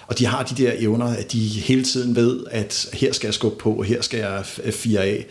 [0.06, 3.34] Og de har de der evner, at de hele tiden ved, at her skal jeg
[3.34, 5.26] skubbe på, og her skal jeg øh, fire af.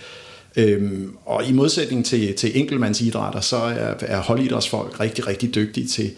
[0.55, 6.11] Øhm, og i modsætning til, til enkeltmandsidrætter, så er, er holdidrætsfolk rigtig, rigtig dygtige til,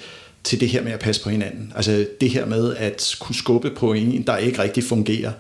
[0.43, 1.73] til det her med at passe på hinanden.
[1.75, 5.31] Altså det her med at kunne skubbe på en, der ikke rigtig fungerer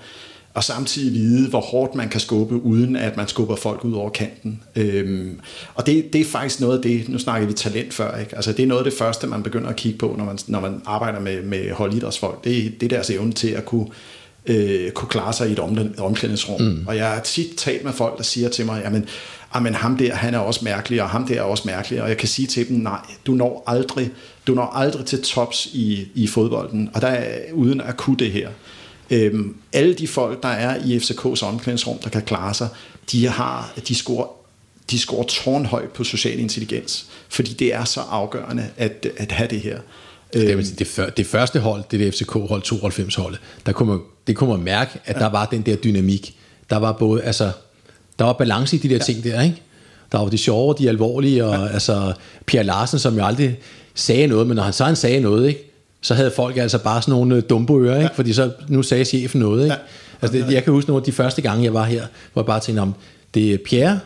[0.57, 4.09] og samtidig vide, hvor hårdt man kan skubbe, uden at man skubber folk ud over
[4.09, 4.61] kanten.
[4.75, 5.39] Øhm,
[5.75, 8.35] og det, det er faktisk noget af det, nu snakker vi talent før, ikke?
[8.35, 10.59] Altså det er noget af det første, man begynder at kigge på, når man, når
[10.59, 12.43] man arbejder med, med holdidrætsfolk.
[12.43, 13.87] Det, det er deres evne til at kunne,
[14.45, 15.59] øh, kunne klare sig i et
[15.99, 16.61] omklædningsrum.
[16.61, 16.83] Mm.
[16.87, 19.05] Og jeg har tit talt med folk, der siger til mig, jamen,
[19.55, 22.17] jamen ham der, han er også mærkelig, og ham der er også mærkelig, og jeg
[22.17, 24.11] kan sige til dem, nej, du når aldrig,
[24.47, 28.31] du når aldrig til tops i, i fodbolden, og der er uden at kunne det
[28.31, 28.49] her.
[29.09, 32.67] Øhm, alle de folk, der er i FCK's omklædningsrum, der kan klare sig,
[33.11, 34.27] de, har, de scorer
[34.91, 39.59] de scorer tårnhøjt på social intelligens, fordi det er så afgørende at, at have det
[39.59, 39.79] her.
[40.33, 44.49] Det, øhm, det, det første hold, det der FCK-hold, 92-holdet, der kunne man, det kunne
[44.49, 45.19] man mærke, at ja.
[45.19, 46.35] der var den der dynamik.
[46.69, 47.51] Der var både, altså,
[48.19, 49.03] der var balance i de der ja.
[49.03, 49.61] ting der, ikke?
[50.11, 51.73] Der var de sjove, de alvorlige, og ja.
[51.73, 52.13] altså,
[52.45, 53.57] Pierre Larsen, som jo aldrig
[53.95, 55.66] sagde noget, men når han så han sagde noget, ikke?
[56.01, 58.03] Så havde folk altså bare sådan nogle øh, dumpeører, ikke?
[58.03, 58.09] Ja.
[58.13, 59.63] fordi så nu sagde chefen noget.
[59.63, 59.73] Ikke?
[59.73, 59.79] Ja.
[60.21, 62.45] Altså det, jeg kan huske nogle af de første gange, jeg var her, hvor jeg
[62.45, 62.93] bare tænkte om,
[63.33, 63.99] det er Pierre,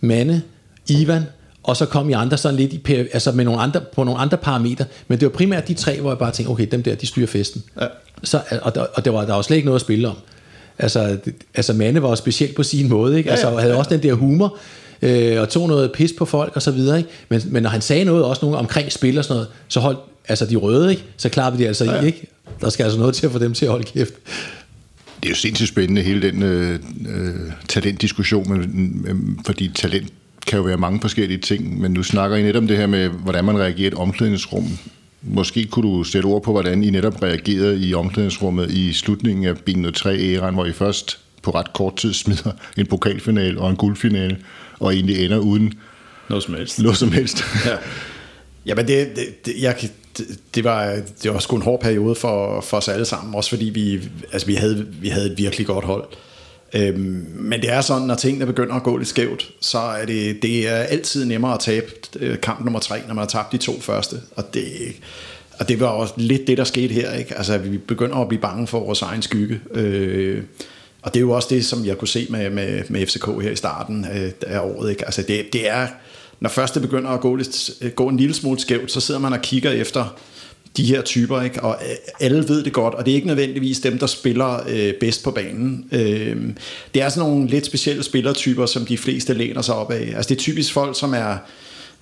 [0.00, 0.42] Manne,
[0.88, 1.22] Ivan,
[1.62, 4.36] og så kom I andre sådan lidt i, altså med nogle andre, på nogle andre
[4.36, 7.06] parametre, men det var primært de tre, hvor jeg bare tænkte, okay, dem der, de
[7.06, 7.62] styrer festen.
[7.80, 7.86] Ja.
[8.22, 10.16] Så, og, der, og det var, der var slet ikke noget at spille om.
[10.78, 13.30] Altså, det, altså Manne var specielt på sin måde, ikke?
[13.30, 13.62] Altså, ja, ja, ja.
[13.62, 14.58] havde også den der humor,
[15.02, 17.10] øh, og tog noget pis på folk og så videre, ikke?
[17.28, 19.98] Men, men når han sagde noget også nogle omkring spil og sådan noget, så holdt
[20.28, 21.04] altså de røde, ikke?
[21.16, 22.00] så klarer vi det altså ja.
[22.00, 22.26] ikke.
[22.60, 24.14] Der skal altså noget til at få dem til at holde kæft.
[25.22, 30.12] Det er jo sindssygt spændende, hele den øh, øh, talentdiskussion, men, øh, fordi talent
[30.46, 33.08] kan jo være mange forskellige ting, men nu snakker I netop om det her med,
[33.08, 34.78] hvordan man reagerer i et omklædningsrum.
[35.22, 39.58] Måske kunne du sætte ord på, hvordan I netop reagerede i omklædningsrummet i slutningen af
[39.58, 43.76] ben 3 æraen hvor I først på ret kort tid smider en pokalfinal og en
[43.76, 44.36] guldfinale,
[44.80, 45.72] og egentlig ender uden
[46.28, 46.78] noget som helst.
[46.78, 47.44] Noget som helst.
[47.66, 47.76] Ja.
[48.66, 49.76] Jamen det, det, det, jeg,
[50.54, 53.64] det, var, det var sgu en hård periode for, for os alle sammen, også fordi
[53.64, 54.00] vi,
[54.32, 56.04] altså vi, havde, vi havde et virkelig godt hold.
[56.74, 60.42] Øhm, men det er sådan, når tingene begynder at gå lidt skævt, så er det,
[60.42, 61.86] det er altid nemmere at tabe
[62.20, 64.16] øh, kamp nummer tre, når man har tabt de to første.
[64.36, 64.64] Og det,
[65.58, 67.12] og det var også lidt det, der skete her.
[67.12, 67.36] Ikke?
[67.36, 69.60] Altså, vi begynder at blive bange for vores egen skygge.
[69.74, 70.42] Øh,
[71.02, 73.50] og det er jo også det, som jeg kunne se med, med, med FCK her
[73.50, 74.90] i starten øh, af året.
[74.90, 75.04] Ikke?
[75.04, 75.86] Altså, det, det er
[76.40, 79.20] når først det begynder at gå, lidt, øh, gå en lille smule skævt, så sidder
[79.20, 80.16] man og kigger efter
[80.76, 81.62] de her typer, ikke?
[81.62, 84.94] og øh, alle ved det godt, og det er ikke nødvendigvis dem, der spiller øh,
[85.00, 85.88] bedst på banen.
[85.92, 86.36] Øh,
[86.94, 90.12] det er sådan nogle lidt specielle spillertyper, som de fleste læner sig op af.
[90.16, 91.38] Altså det er typisk folk, som er øh,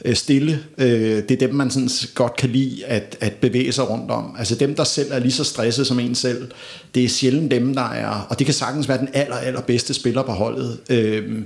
[0.05, 0.61] Øh, stille.
[0.79, 4.37] Øh, det er dem, man sådan godt kan lide at, at bevæge sig rundt om.
[4.39, 6.51] Altså dem, der selv er lige så stresset som en selv.
[6.95, 9.95] Det er sjældent dem, der er, og det kan sagtens være den aller, aller bedste
[9.95, 10.79] spiller på holdet.
[10.91, 11.43] Øh,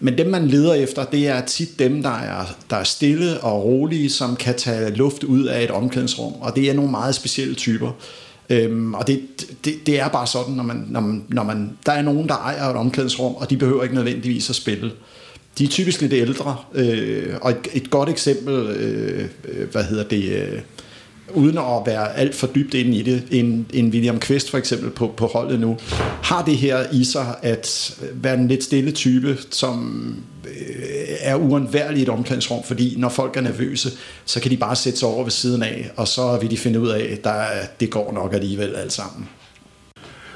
[0.00, 3.64] men dem, man leder efter, det er tit dem, der er, der er stille og
[3.64, 6.32] rolige, som kan tage luft ud af et omklædningsrum.
[6.32, 7.90] Og det er nogle meget specielle typer.
[8.50, 9.20] Øhm, og det,
[9.64, 12.34] det, det er bare sådan, når man, når, man, når man, der er nogen, der
[12.34, 14.92] ejer et omklædningsrum, og de behøver ikke nødvendigvis at spille.
[15.58, 20.04] De er typisk lidt ældre, øh, og et, et godt eksempel, øh, øh hvad hedder
[20.04, 20.60] det, øh,
[21.34, 24.90] uden at være alt for dybt inde i det, en, en William Quest for eksempel
[24.90, 25.76] på, på holdet nu,
[26.22, 30.06] har det her i sig at være en lidt stille type, som
[30.44, 30.52] øh,
[31.20, 33.90] er uundværlig i et omklædningsrum, fordi når folk er nervøse,
[34.24, 36.80] så kan de bare sætte sig over ved siden af, og så vil de finde
[36.80, 39.28] ud af, at det går nok alligevel alt sammen.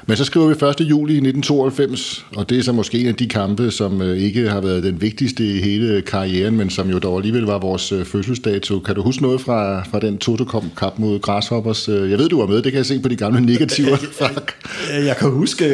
[0.09, 0.51] Men så skriver vi
[0.83, 0.89] 1.
[0.89, 4.61] juli 1992, og det er så måske en af de kampe, som øh, ikke har
[4.61, 8.79] været den vigtigste i hele karrieren, men som jo dog alligevel var vores øh, fødselsdato.
[8.79, 11.89] Kan du huske noget fra, fra den Toto-kamp mod Grasshoppers?
[11.89, 13.97] Øh, jeg ved, du var med, det kan jeg se på de gamle negativer.
[14.93, 15.65] jeg, jeg, kan huske,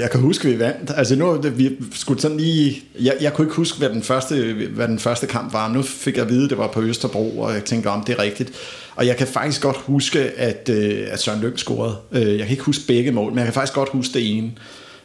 [0.00, 0.92] jeg kan huske, vi vandt.
[0.96, 2.82] Altså nu, vi skulle sådan lige...
[3.00, 5.72] Jeg, jeg kunne ikke huske, hvad den, første, hvad den første kamp var.
[5.72, 8.12] Nu fik jeg at vide, at det var på Østerbro, og jeg tænkte, om det
[8.18, 8.52] er rigtigt.
[8.96, 11.96] Og jeg kan faktisk godt huske, at, øh, at Søren Lyng scorede.
[12.12, 14.52] Øh, jeg kan ikke huske begge mål, men jeg kan faktisk godt huske det ene.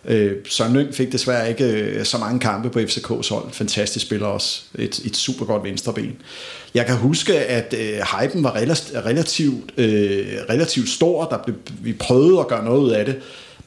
[0.06, 3.52] Øh, Søren Lyng fik desværre ikke øh, så mange kampe på FCK's hold.
[3.52, 4.62] Fantastisk spiller også.
[4.76, 6.16] Et, et super godt venstreben.
[6.74, 8.56] Jeg kan huske, at øh, hypen var
[9.06, 11.26] relativt, øh, relativt stor.
[11.26, 13.16] Der blev, vi prøvede at gøre noget ud af det.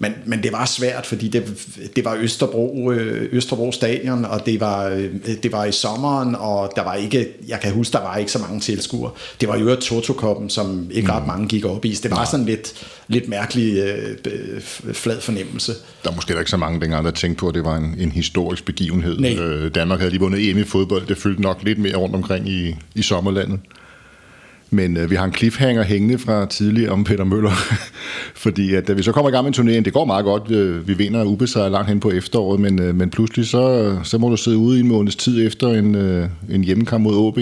[0.05, 4.61] Men, men det var svært, fordi det, det var Østerbro, øh, Østerbro stadion, og det
[4.61, 5.11] var, øh,
[5.43, 8.39] det var i sommeren, og der var ikke, jeg kan huske, der var ikke så
[8.39, 9.11] mange tilskuere.
[9.41, 11.29] Det var jo Toto-koppen, som ikke ret mm.
[11.29, 11.95] mange gik op i.
[11.95, 14.61] Så det var sådan lidt, lidt mærkelig øh,
[14.93, 15.73] flad fornemmelse.
[16.05, 18.13] Der er måske ikke så mange dengang, der tænkte på, at det var en, en
[18.13, 19.19] historisk begivenhed.
[19.19, 19.35] Nej.
[19.35, 21.07] Øh, Danmark havde lige vundet EM i fodbold.
[21.07, 23.61] Det fyldte nok lidt mere rundt omkring i, i sommerlandet.
[24.75, 27.51] Men øh, vi har en cliffhanger hængende fra tidligere om Peter Møller,
[28.45, 30.51] fordi at, da vi så kommer i gang med en turnering, det går meget godt,
[30.51, 34.29] øh, vi vinder ubesejret langt hen på efteråret, men, øh, men pludselig så, så må
[34.29, 37.39] du sidde ude i en måneds tid efter en, øh, en hjemmekamp mod OB.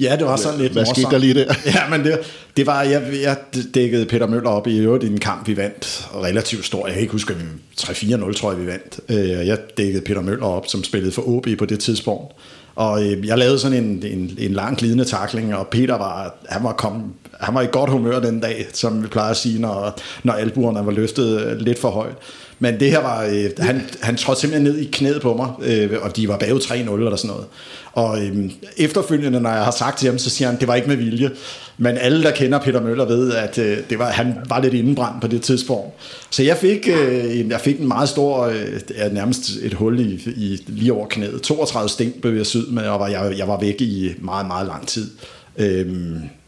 [0.00, 1.54] Ja, det var sådan lidt Hvad skete der lige der?
[1.74, 2.18] Ja, men det,
[2.56, 3.36] det var, jeg, jeg
[3.74, 6.86] dækkede Peter Møller op i øvrigt i en kamp, vi vandt relativt stor.
[6.86, 7.44] Jeg kan ikke huske, at vi
[7.80, 9.00] 3-4-0, tror jeg, vi vandt.
[9.08, 12.32] Øh, Jeg dækkede Peter Møller op, som spillede for OB på det tidspunkt.
[12.74, 16.64] Og øh, jeg lavede sådan en, en, en lang glidende takling, og Peter var, han
[16.64, 19.98] var, kom, han var i godt humør den dag, som vi plejer at sige, når,
[20.22, 22.16] når albuerne var løftet lidt for højt.
[22.62, 25.90] Men det her var, øh, han, han trådte simpelthen ned i knæet på mig, øh,
[26.02, 27.46] og de var bag 3-0 eller sådan noget.
[27.92, 30.88] Og øh, efterfølgende, når jeg har sagt til ham, så siger han, det var ikke
[30.88, 31.30] med vilje.
[31.78, 35.20] Men alle, der kender Peter Møller, ved, at øh, det var, han var lidt indenbrændt
[35.20, 35.88] på det tidspunkt.
[36.30, 40.20] Så jeg fik, øh, en, jeg fik en meget stor, øh, nærmest et hul i,
[40.36, 41.42] i, lige over knæet.
[41.42, 44.66] 32 sting blev jeg syd med, og var, jeg, jeg var væk i meget, meget
[44.66, 45.10] lang tid.
[45.56, 45.86] Øh,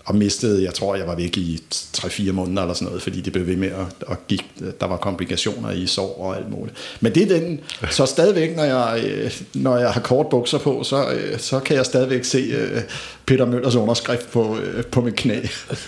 [0.05, 1.63] og mistede, jeg tror, jeg var væk i
[1.97, 4.45] 3-4 måneder eller sådan noget, fordi det blev ved med at, at gik,
[4.81, 6.77] der var komplikationer i sår og alt muligt.
[7.01, 10.83] Men det er den, så stadigvæk, når jeg, øh, når jeg har kort bukser på,
[10.83, 12.83] så, øh, så kan jeg stadigvæk se øh,
[13.27, 14.57] Peter Møllers underskrift på,
[14.91, 15.41] på mit knæ.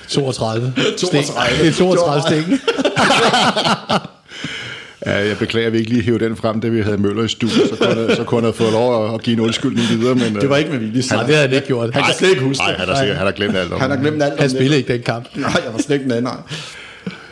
[0.09, 0.75] 32.
[0.99, 1.65] 32.
[1.65, 2.61] Det er 32 stik.
[5.07, 7.29] Ja, jeg beklager, at vi ikke lige hævde den frem, da vi havde Møller i
[7.29, 10.15] studiet, så kunne, jeg, så kunne jeg have fået lov at give en undskyldning videre.
[10.15, 11.03] Men, det var ikke med vilje.
[11.11, 11.95] Nej, det havde han ikke gjort.
[11.95, 12.81] Han kan slet ikke huske Nej, det.
[12.81, 14.77] han har, sikkert, han har glemt alt om Han har glemt alt om Han spillede
[14.79, 15.27] ikke den kamp.
[15.37, 16.37] Nej, jeg var slet ikke med, nej.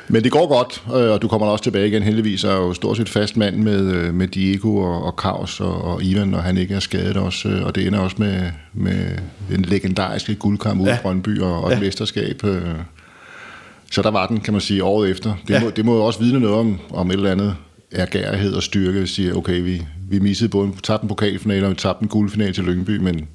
[0.08, 2.74] Men det går godt, øh, og du kommer også tilbage igen heldigvis, og er jo
[2.74, 6.38] stort set fast mand med, øh, med Diego og, og Kraus og, og Ivan, når
[6.38, 7.48] han ikke er skadet også.
[7.48, 9.06] øh, Og det ender også med, med
[9.50, 10.96] den legendariske guldkamp ude Ja.
[10.96, 11.80] i Brøndby og, og et Ja.
[11.80, 12.44] mesterskab.
[12.44, 12.62] øh.
[13.90, 15.34] Så der var den, kan man sige, året efter.
[15.48, 15.60] Det, Ja.
[15.60, 17.56] må, det må jo også vidne noget om, om et eller andet
[17.94, 19.06] ergærighed og styrke.
[19.06, 22.64] Siger, okay, vi, vi missede både tabte en pokalfinale, og vi tabte en guldfinale til
[22.64, 23.28] Lyngby, men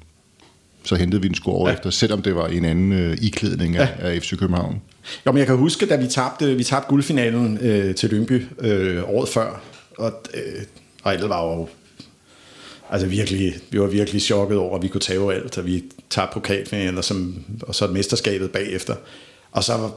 [0.84, 1.74] så hentede vi den året Ja.
[1.74, 4.82] efter, selvom det var en anden øh, iklædning af, af FC København.
[5.26, 9.02] Jo, men jeg kan huske, da vi tabte, vi tabte guldfinalen øh, til Lyngby øh,
[9.08, 9.62] året før,
[9.98, 10.62] og, øh,
[11.02, 11.68] og alle var jo
[12.90, 16.34] altså virkelig, vi var virkelig chokket over, at vi kunne tage alt, og vi tabte
[16.34, 18.94] pokalfinalen, og, som, og så mesterskabet bagefter.
[19.52, 19.92] Og så var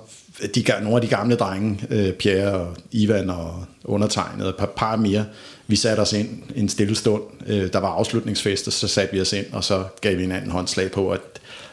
[0.55, 4.95] de, nogle af de gamle drenge, øh, Pierre og Ivan og undertegnet, et par, par
[4.95, 5.25] mere,
[5.67, 7.23] vi satte os ind en stille stund.
[7.47, 10.51] Øh, der var afslutningsfest, og så satte vi os ind, og så gav vi hinanden
[10.51, 11.21] håndslag på, at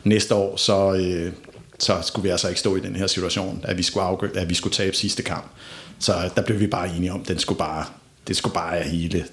[0.04, 1.32] næste år, så, øh,
[1.78, 4.48] så skulle vi altså ikke stå i den her situation, at vi skulle, afgø- at
[4.48, 5.50] vi skulle tabe sidste kamp.
[5.98, 7.84] Så der blev vi bare enige om, at den skulle bare,
[8.28, 9.24] det skulle bare hele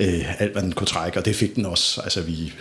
[0.00, 2.00] øh, alt, hvad den kunne trække, og det fik den også.
[2.00, 2.52] Altså, vi,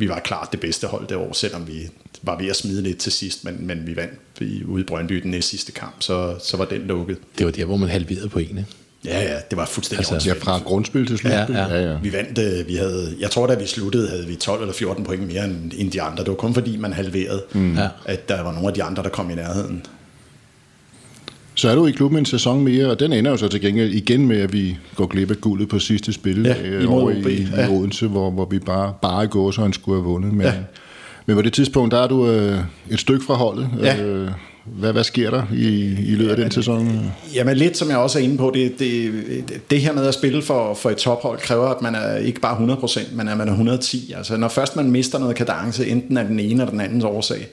[0.00, 1.88] vi var klart det bedste hold det år, selvom vi
[2.22, 5.14] var ved at smide lidt til sidst, men, men vi vandt i, ude i Brøndby
[5.14, 7.18] den næste sidste kamp, så, så var den lukket.
[7.38, 8.66] Det var der, hvor man halverede pointene.
[9.04, 11.54] Ja, ja, det var fuldstændig Altså, altså, Ja, fra grundspil til slutspil.
[11.54, 11.90] Ja, ja.
[11.90, 11.98] ja.
[12.02, 15.04] Vi vandt, øh, vi havde, jeg tror da vi sluttede, havde vi 12 eller 14
[15.04, 16.24] point mere end, end de andre.
[16.24, 17.76] Det var kun fordi, man halverede, mm.
[17.76, 17.88] Ja.
[18.04, 19.82] at der var nogle af de andre, der kom i nærheden.
[21.60, 23.92] Så er du i klubben en sæson mere, og den ender jo så til gengæld
[23.94, 27.32] igen med, at vi går glip af guldet på sidste spil Ja, øh, over i,
[27.32, 27.68] i ja.
[27.70, 30.32] Odense, hvor, hvor vi bare, bare går, så han skulle have vundet.
[30.32, 30.52] Men, Ja.
[31.26, 32.58] men på det tidspunkt, der er du øh,
[32.90, 33.68] et stykke fra holdet.
[33.82, 34.02] Ja.
[34.02, 34.28] Øh,
[34.64, 37.12] hvad, hvad sker der i, i løbet af den sæson?
[37.34, 39.12] Jamen lidt, som jeg også er inde på, det, det,
[39.70, 42.74] det her med at spille for, for et tophold kræver, at man er ikke bare
[42.84, 44.12] 100%, men at man er 110.
[44.16, 47.46] Altså når først man mister noget kadence, enten af den ene eller den andens årsag,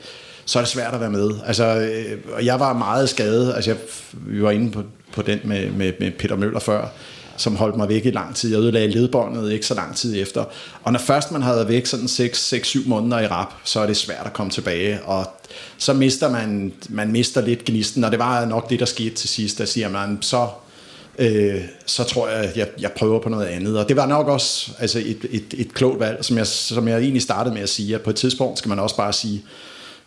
[0.47, 1.31] så er det svært at være med.
[1.45, 3.53] Altså, øh, og jeg var meget skadet.
[3.55, 3.79] Altså, jeg,
[4.13, 4.83] vi var inde på,
[5.13, 6.87] på den med, med, med Peter Møller før,
[7.37, 8.51] som holdt mig væk i lang tid.
[8.51, 10.45] Jeg ødelagde ledbåndet ikke så lang tid efter.
[10.83, 13.97] Og når først man har været væk sådan 6-7 måneder i rap, så er det
[13.97, 15.01] svært at komme tilbage.
[15.03, 15.25] Og
[15.77, 19.29] så mister man, man mister lidt gnisten, og det var nok det, der skete til
[19.29, 19.57] sidst.
[19.57, 20.47] Der siger man, så
[21.19, 23.79] øh, så tror jeg, jeg, jeg prøver på noget andet.
[23.79, 26.99] Og det var nok også altså et, et, et klogt valg, som jeg, som jeg
[26.99, 29.43] egentlig startede med at sige, at på et tidspunkt skal man også bare sige,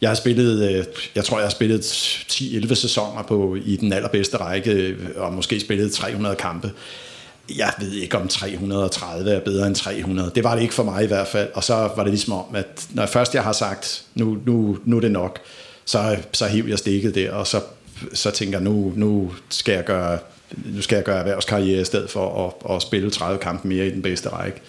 [0.01, 0.84] jeg har spillet, øh,
[1.14, 5.61] jeg tror, jeg har spillet 10-11 sæsoner på, i den allerbedste række, øh, og måske
[5.61, 6.72] spillet 300 kampe.
[7.57, 10.32] Jeg ved ikke, om 330 er bedre end 300.
[10.34, 11.48] Det var det ikke for mig i hvert fald.
[11.55, 14.96] Og så var det ligesom om, at når først jeg har sagt, nu, nu, nu
[14.96, 15.38] er det nok,
[15.84, 17.61] så, så hiv jeg stikket der, og så,
[18.12, 20.18] så tænker jeg, nu, nu skal jeg gøre
[20.64, 23.90] nu skal jeg gøre erhvervskarriere i stedet for at, at spille 30 kampe mere i
[23.90, 24.61] den bedste række.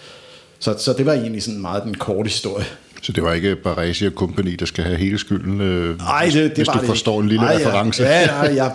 [0.58, 2.64] Så, så det var egentlig sådan meget den korte historie.
[3.02, 6.34] Så det var ikke Baresi og Company, der skal have hele skylden, øh, Ej, det,
[6.34, 7.22] det hvis var du det forstår ikke.
[7.22, 8.02] en lille Ej, reference.
[8.02, 8.70] Ja, ja, ja,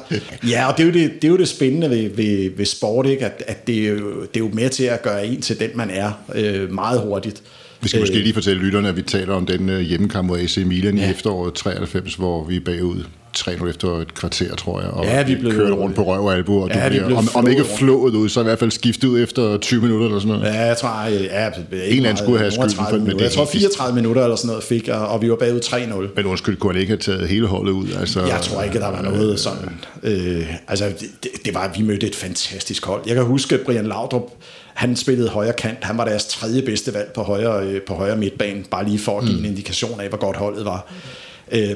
[0.47, 3.05] ja og det er, jo det, det er jo det spændende ved, ved, ved sport,
[3.05, 3.25] ikke?
[3.25, 5.69] at, at det, er jo, det er jo med til at gøre en til den,
[5.75, 7.43] man er øh, meget hurtigt.
[7.81, 10.57] Vi skal måske lige fortælle lytterne, at vi taler om den øh, hjemmekamp mod AC
[10.65, 11.07] Milan ja.
[11.07, 13.03] i efteråret 93, hvor vi er bagud
[13.33, 16.33] 3 efter et kvarter, tror jeg, og Ja, vi blev- kørt rundt på røv og
[16.35, 19.07] albu, og Ja, du bliver, om, om ikke flået ud, så i hvert fald skiftet
[19.07, 20.53] ud efter 20 minutter eller sådan noget.
[20.53, 23.43] Ja, jeg tror, øh, ja, En eller anden skulle have skylden for- det Jeg tror,
[23.43, 26.09] helt 34 minutter eller sådan noget fik jeg, og vi var bagud 3-0.
[26.15, 27.87] Men undskyld, kunne han ikke have taget hele holdet ud?
[27.99, 29.69] Altså, Jeg tror ikke, der var noget sådan...
[30.03, 33.01] Øh, altså, det, det- det var, vi mødte et fantastisk hold.
[33.07, 34.21] Jeg kan huske, at Brian Laudrup,
[34.77, 35.83] han spillede højre kant.
[35.83, 39.19] Han var deres tredje bedste valg på højre, øh, på højre midtbane, bare lige for
[39.19, 39.43] at give mm.
[39.43, 40.93] en indikation af, hvor godt holdet var.
[41.51, 41.75] Øh,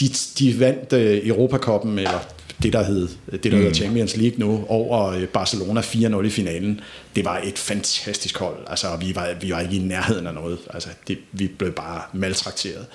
[0.00, 2.28] de, de vandt øh, Europacupen, eller
[2.62, 3.56] det der hed, det der mm.
[3.56, 6.80] hedder Champions League nu, over øh, Barcelona 4-0 i finalen.
[7.16, 8.56] Det var et fantastisk hold.
[8.66, 10.58] Altså, vi var, vi var ikke i nærheden af noget.
[10.74, 12.86] Altså, det, vi blev bare maltrakteret.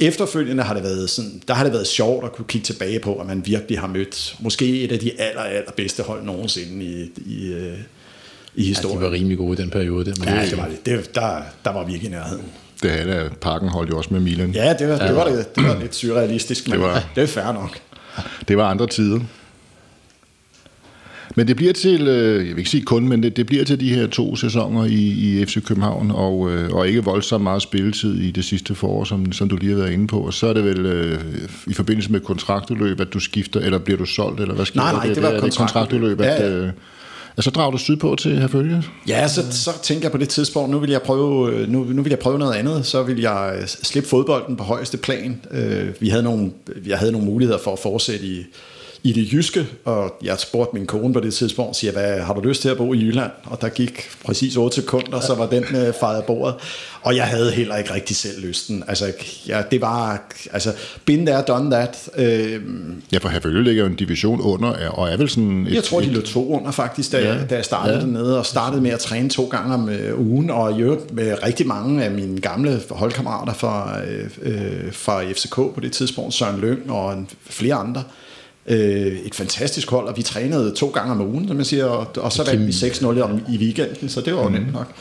[0.00, 3.14] Efterfølgende har det været sådan, der har det været sjovt at kunne kigge tilbage på,
[3.14, 7.10] at man virkelig har mødt måske et af de aller, aller bedste hold nogensinde i,
[7.16, 7.74] i,
[8.54, 9.00] i Ja, de historien.
[9.02, 10.04] var rimelig gode i den periode.
[10.04, 10.86] Der, men Ja, det var det.
[10.86, 12.44] det der, der var vi ikke i nærheden.
[12.82, 14.50] Det havde af Parken holdt jo også med Milan.
[14.50, 17.26] Ja, det var, det var, det, det var lidt surrealistisk, men Det var- det er
[17.26, 17.78] fair nok.
[18.48, 19.20] Det var andre tider.
[21.36, 23.80] Men det bliver til, øh, jeg vil ikke sige kun, men det, det bliver til
[23.80, 24.92] de her to sæsoner i,
[25.40, 29.32] i FC København, og, øh, og ikke voldsomt meget spilletid i det sidste forår, som,
[29.32, 30.20] som du lige har været inde på.
[30.20, 31.20] Og så er det vel øh,
[31.66, 34.90] i forbindelse med kontraktudløb, at du skifter, eller bliver du solgt, eller hvad sker Nej,
[34.90, 34.96] der?
[34.98, 36.18] nej, det, det var kontraktudløb.
[36.18, 36.20] kontraktudløb.
[36.20, 36.70] At, Ja, ja.
[37.38, 38.82] Og så drager du sydpå til Herfølge?
[39.08, 42.02] Ja, så, så tænker jeg på det tidspunkt, nu vil jeg prøve, øh, nu, nu
[42.02, 45.40] vil jeg prøve noget andet, så vil jeg øh, slippe fodbolden på højeste plan.
[45.50, 46.50] Øh, vi havde nogle,
[46.86, 48.44] jeg havde nogle muligheder for at fortsætte i,
[49.02, 52.40] i det jyske, og jeg spurgte min kone på det tidspunkt, siger, hvad, har du
[52.40, 53.30] lyst til at bo i Jylland?
[53.44, 56.54] Og der gik præcis 8 sekunder, så var den øh, fejret bordet.
[57.02, 58.84] Og jeg havde heller ikke rigtig selv lysten.
[58.88, 59.12] Altså,
[59.48, 60.22] ja, det var,
[60.52, 60.72] altså,
[61.04, 62.08] been there, done that.
[62.16, 62.60] Øh,
[63.12, 65.66] Ja, for Herfølge ligger jo en division under, og er vel sådan...
[65.66, 67.44] Et, jeg tror, de lå to under faktisk, da, Ja.
[67.50, 68.00] da jeg startede Ja.
[68.00, 71.42] dernede, og startede med at træne to gange om øh, ugen, og i øvrigt med
[71.46, 76.60] rigtig mange af mine gamle holdkammerater fra, øh, øh, fra FCK på det tidspunkt, Søren
[76.60, 78.02] Lyng og flere andre.
[78.68, 82.06] Øh, et fantastisk hold, og vi trænede to gange om ugen, som jeg siger, og,
[82.16, 84.92] og så vandt vi 6-0 om, i weekenden, så det var jo nemt nok.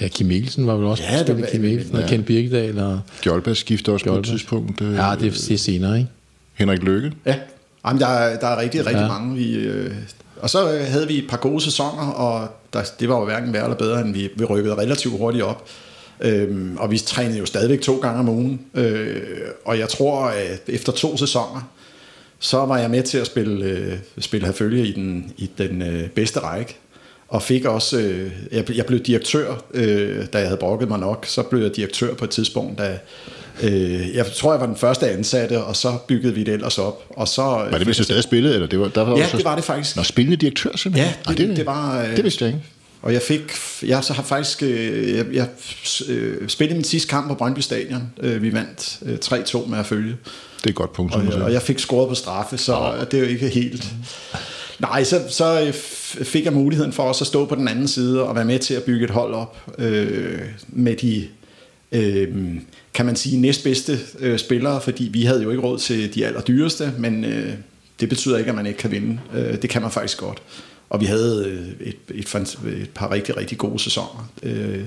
[0.00, 2.06] Ja, Kim Mikkelsen var vel også Ja, det var- Kim Mikkelsen og ja.
[2.08, 2.78] Ken Birkedal.
[2.78, 4.80] Og, Gjolbas skifter også på et tidspunkt.
[4.80, 6.10] Øh, ja, det er, det er senere, ikke?
[6.54, 7.12] Henrik Lykke.
[7.26, 7.34] Ja,
[7.86, 9.02] Jamen, der, er, der er rigtig, rigtig Ja.
[9.02, 9.08] ja.
[9.08, 9.36] mange.
[9.36, 9.90] Vi, øh,
[10.40, 13.52] og så øh, havde vi et par gode sæsoner, og der, det var jo hverken
[13.52, 15.64] værre eller bedre, end vi, vi rykkede relativt hurtigt op.
[16.20, 18.60] Øhm, og vi trænede jo stadigvæk to gange om ugen.
[18.74, 19.16] Øh,
[19.64, 21.68] og jeg tror, at efter to sæsoner,
[22.38, 26.08] så var jeg med til at spille, øh, spille herfølge i den, i den øh,
[26.08, 26.76] bedste række.
[27.28, 30.98] Og fik også, øh, jeg, blev- jeg blev direktør, øh, da jeg havde brokket mig
[30.98, 32.98] nok, så blev jeg direktør på et tidspunkt, da
[33.62, 37.04] øh, jeg tror, jeg var den første ansatte, og så byggede vi det ellers op.
[37.10, 39.36] Og så, Var det, hvis du stadig spillede, eller det var, der var Ja, også-
[39.36, 39.96] det var det faktisk.
[39.96, 41.14] Nå, spillende direktør simpelthen?
[41.28, 42.02] Ja, det, det, var...
[42.02, 42.64] øh, Det vidste jeg ikke.
[43.02, 43.40] Og jeg fik,
[43.86, 45.46] jeg så har faktisk, øh, jeg, jeg
[46.08, 48.02] øh, spillede min sidste kamp på Brøndby Stadion.
[48.20, 50.16] Øh, vi vandt øh, 3-2 med at følge.
[50.58, 53.18] Det er et godt punkt, Og, jeg- og jeg fik scoret på straffe, så det
[53.18, 53.84] er jo ikke helt...
[54.78, 55.72] Nej, så, så øh,
[56.24, 58.74] fik jeg muligheden for også at stå på den anden side og være med til
[58.74, 61.28] at bygge et hold op øh, med de,
[61.92, 62.54] øh,
[62.94, 66.92] kan man sige, næstbedste øh, spillere, fordi vi havde jo ikke råd til de allerdyreste,
[66.98, 67.52] men øh,
[68.00, 69.20] det betyder ikke, at man ikke kan vinde.
[69.34, 70.42] Øh, det kan man faktisk godt.
[70.90, 74.30] Og vi havde øh, et, et, et par rigtig, rigtig gode sæsoner.
[74.42, 74.84] Øh,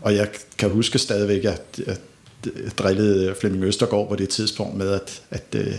[0.00, 2.00] og jeg kan huske stadigvæk, at, at
[2.78, 5.72] drillede Flemming Østergaard på det tidspunkt med, at, at, øh,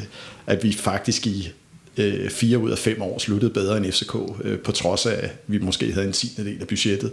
[0.47, 1.51] at vi faktisk i
[1.97, 5.32] øh, fire ud af fem år sluttede bedre end FCK, øh, på trods af, at
[5.47, 7.11] vi måske havde en tiende del af budgettet.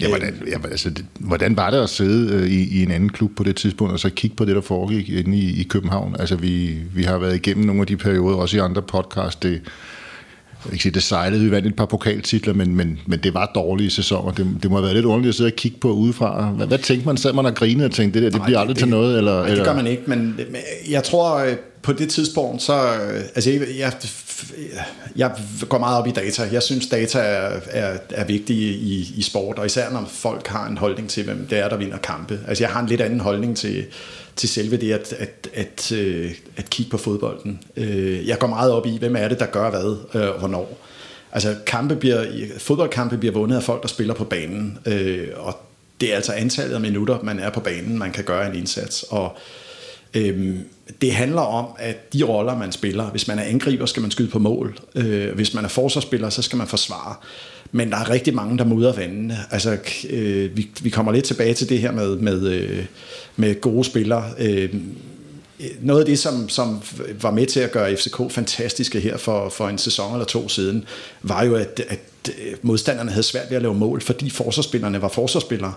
[0.00, 3.08] Ja, hvordan, ja, altså, det, hvordan var det at sidde øh, i, i en anden
[3.08, 6.16] klub på det tidspunkt, og så kigge på det, der foregik inde i, i København?
[6.18, 9.42] Altså, vi, vi har været igennem nogle af de perioder, også i andre podcast.
[9.42, 9.60] Det,
[10.64, 13.50] jeg ikke sige, det sejlede, vi vandt et par pokaltitler, men, men, men det var
[13.54, 14.32] dårlige sæsoner.
[14.32, 16.50] Det, det må have været lidt underligt at sidde og kigge på udefra.
[16.50, 17.16] Hvad, hvad tænkte man?
[17.16, 19.18] Sad man og grinede og tænkte, det der, det Nej, bliver aldrig til noget?
[19.18, 19.56] Eller, Nej, eller?
[19.56, 20.56] det gør man ikke, men men
[20.90, 22.74] jeg tror, øh, på det tidspunkt, så...
[22.74, 23.92] øh, Altså, jeg, jeg,
[25.16, 25.32] jeg
[25.68, 26.42] går meget op i data.
[26.52, 30.66] Jeg synes, data er, er, er vigtige i, i sport, og især når folk har
[30.68, 32.40] en holdning til, hvem det er, der vinder kampe.
[32.48, 33.84] Altså, jeg har en lidt anden holdning til,
[34.36, 37.60] til selve det at, at, at, øh, at kigge på fodbolden.
[37.76, 40.78] Øh, Jeg går meget op i, hvem er det, der gør hvad, øh, og hvornår.
[41.32, 42.24] Altså, kampe bliver,
[42.58, 45.56] fodboldkampe bliver vundet af folk, der spiller på banen, øh, og
[46.00, 49.02] det er altså antallet af minutter, man er på banen, man kan gøre en indsats.
[49.02, 49.36] Og
[50.14, 50.58] øhm,
[51.00, 54.28] det handler om, at de roller, man spiller, hvis man er angriber, skal man skyde
[54.28, 54.78] på mål.
[54.94, 57.14] Øh, hvis man er forsvarsspiller, så skal man forsvare.
[57.72, 59.38] Men der er rigtig mange, der mudrer vandene.
[59.50, 59.78] Altså,
[60.10, 62.84] øh, vi, vi kommer lidt tilbage til det her med, med, øh,
[63.36, 64.24] med gode spillere.
[64.38, 64.74] Øh,
[65.80, 66.82] noget af det, som, som
[67.20, 70.84] var med til at gøre FCK fantastiske her for, for en sæson eller to siden,
[71.22, 75.08] var jo, at, at øh, modstanderne havde svært ved at lave mål, fordi forsvarsspillerne var
[75.08, 75.72] forsvarsspillere.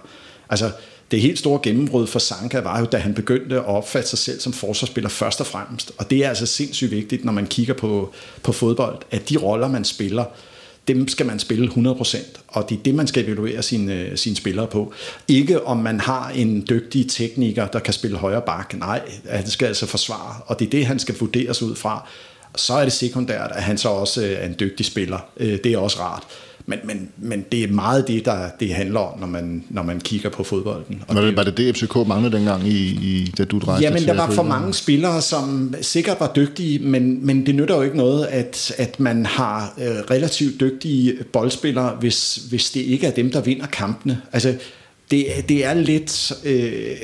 [0.50, 0.72] Altså,
[1.12, 4.39] det helt store gennembrud for Sanka var jo, da han begyndte at opfatte sig selv
[4.39, 5.91] som forsvarsspiller først og fremmest.
[5.98, 9.68] Og det er altså sindssygt vigtigt, når man kigger på, på fodbold, at de roller,
[9.68, 10.26] man spiller,
[10.88, 12.18] dem skal man spille 100%,
[12.48, 14.94] og det er det, man skal evaluere sine, sine spillere på.
[15.28, 18.74] Ikke om man har en dygtig tekniker, der kan spille højre bak.
[18.74, 22.08] Nej, han skal altså forsvare, og det er det, han skal vurderes ud fra.
[22.56, 25.20] Så er det sekundært, at han så også øh, er en dygtig spiller.
[25.38, 26.24] Øh, det er også rart.
[26.68, 29.99] Men, men, men det er meget det, der det handler om, når man, når man
[29.99, 31.03] kigger på fodbolden.
[31.07, 34.03] Og var, det, var det det, FCK manglede dengang, i, i, da du drejede Jamen,
[34.03, 37.97] der var for mange spillere, som sikkert var dygtige, men, men det nytter jo ikke
[37.97, 43.32] noget, at, at man har øh, relativt dygtige boldspillere, hvis, hvis det ikke er dem,
[43.32, 44.22] der vinder kampene.
[44.34, 44.55] Altså,
[45.11, 46.34] det, det er lidt...
[46.45, 46.97] Øh,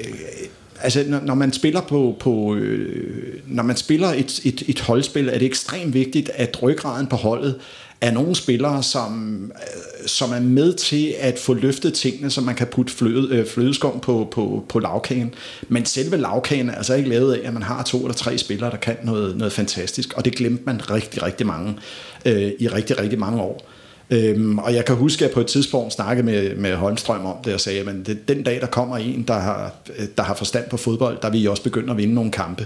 [0.83, 5.29] altså når, når man spiller på, på øh, når man spiller et, et, et holdspil,
[5.29, 7.55] er det ekstremt vigtigt, at ryggraden på holdet
[8.01, 12.55] er nogle spillere, som, øh, som er med til at få løftet tingene, så man
[12.55, 15.33] kan putte fløde, øh, flødeskum på, på, på lavkagen.
[15.67, 18.71] Men selve lavkagen er altså ikke lavet af, at man har to eller tre spillere,
[18.71, 21.77] der kan noget, noget fantastisk, og det glemte man rigtig, rigtig mange
[22.25, 23.71] øh, i rigtig, rigtig mange år.
[24.11, 27.35] Øhm, og jeg kan huske, at jeg på et tidspunkt snakkede med, med Holmstrøm om
[27.45, 30.69] det, og sagde, at den dag, der kommer en, der har, øh, der har forstand
[30.69, 32.65] på fodbold, der vil I også begynde at vinde nogle kampe.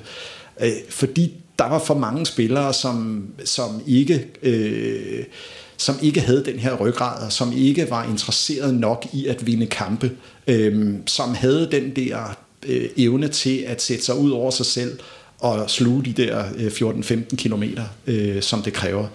[0.62, 4.28] Øh, fordi der var for mange spillere, som, som ikke...
[4.44, 5.24] Øh,
[5.78, 9.66] som ikke havde den her ryggrad, og som ikke var interesseret nok i at vinde
[9.66, 10.12] kampe,
[10.48, 15.00] øh, som havde den der øh, evne til at sætte sig ud over sig selv
[15.40, 19.08] og sluge de der øh, 14-15 kilometer, øh, som det kræver,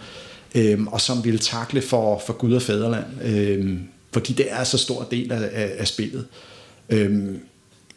[0.55, 3.77] øh, og som ville takle for, for Gud og Fæderland, øh,
[4.13, 6.27] fordi det er så stor del af, af, af spillet.
[6.91, 7.35] Øh,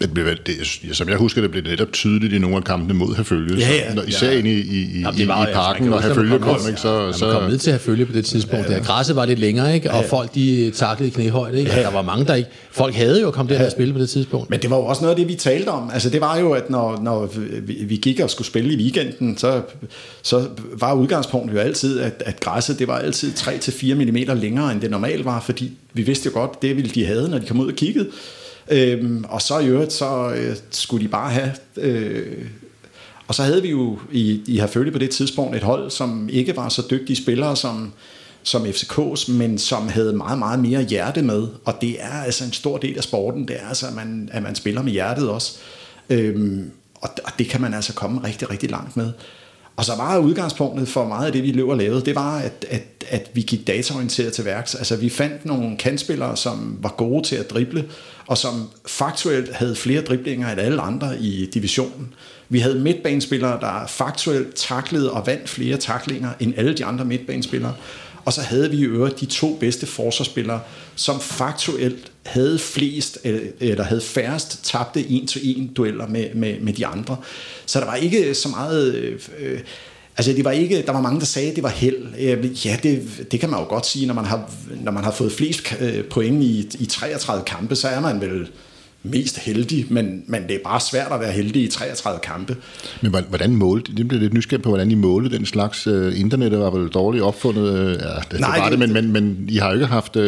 [0.02, 0.56] det blev, det,
[0.92, 3.58] som jeg husker, det blev netop tydeligt i nogle af kampene mod Herfølge.
[3.60, 3.94] Ja, ja.
[3.94, 4.38] Når, især ja.
[4.38, 7.06] inde i, i, Jamen, i, var, i parken, når Herfølge kom, ikke, så...
[7.06, 8.70] Ja, så man kom ned til Herfølge på det tidspunkt.
[8.70, 8.84] Ja, ja.
[8.84, 9.92] Græsset var lidt længere, ikke?
[9.92, 10.08] og ja.
[10.08, 11.60] folk de taklede i knæhøjde.
[11.60, 11.72] Ikke?
[11.72, 11.82] Ja.
[11.82, 12.50] der var mange, der ikke...
[12.72, 14.50] Folk havde jo kommet der og spille på det tidspunkt.
[14.50, 15.90] Men det var jo også noget af det, vi talte om.
[15.94, 17.30] Altså, det var jo, at når, når
[17.86, 19.62] vi gik og skulle spille i weekenden, så,
[20.22, 20.48] så
[20.80, 24.92] var udgangspunktet jo altid, at, at græsset det var altid 3-4 mm længere, end det
[24.92, 27.68] normalt var, fordi vi vidste jo godt, det ville de have, når de kom ud
[27.68, 28.08] og kiggede.
[28.72, 31.52] Øhm, og så i øvrigt, så øh, skulle de bare have...
[31.78, 32.46] Øh,
[33.28, 36.56] og så havde vi jo i, i Herfølge på det tidspunkt et hold, som ikke
[36.56, 37.94] var så dygtige spillere som,
[38.44, 41.48] som FCK's, men som havde meget, meget mere hjerte med.
[41.66, 44.44] Og det er altså en stor del af sporten, det er altså, at man, at
[44.44, 45.58] man spiller med hjertet også.
[46.10, 49.12] Øhm, og, og det kan man altså komme rigtig, rigtig langt med.
[49.76, 52.66] Og så var udgangspunktet for meget af det, vi løb og lavede, det var, at,
[52.70, 54.76] at, at vi gik dataorienteret til værks.
[54.76, 57.86] Altså vi fandt nogle kandspillere, som var gode til at drible,
[58.28, 62.14] og som faktuelt havde flere driblinger end alle andre i divisionen.
[62.50, 67.74] Vi havde midtbanespillere, der faktuelt taklede og vandt flere taklinger end alle de andre midtbanespillere.
[68.26, 70.62] Og så havde vi i øvrigt de to bedste forsvarsspillere,
[70.96, 76.86] som faktuelt havde flest, øh, eller havde færrest tabte en-til-en dueller med, med, med de
[76.86, 77.18] andre.
[77.66, 78.96] Så der var ikke så meget...
[78.96, 79.60] Øh, øh
[80.18, 82.16] Altså, det var ikke, der var mange, der sagde, at det var held.
[82.66, 84.52] Ja, det, det kan man jo godt sige, når man har,
[84.82, 88.50] når man har fået flest øh, point i, i 33 kampe, så er man vel
[89.04, 92.56] mest heldig, men, men det er bare svært at være heldig i 33 kampe.
[93.02, 96.60] Men hvordan målte, det blev lidt nysgerrig på, hvordan I målte den slags uh, internettet
[96.60, 99.68] var vel dårligt opfundet, uh, ja, det, nej, var det, men, men, men I har
[99.68, 100.24] jo ikke haft uh,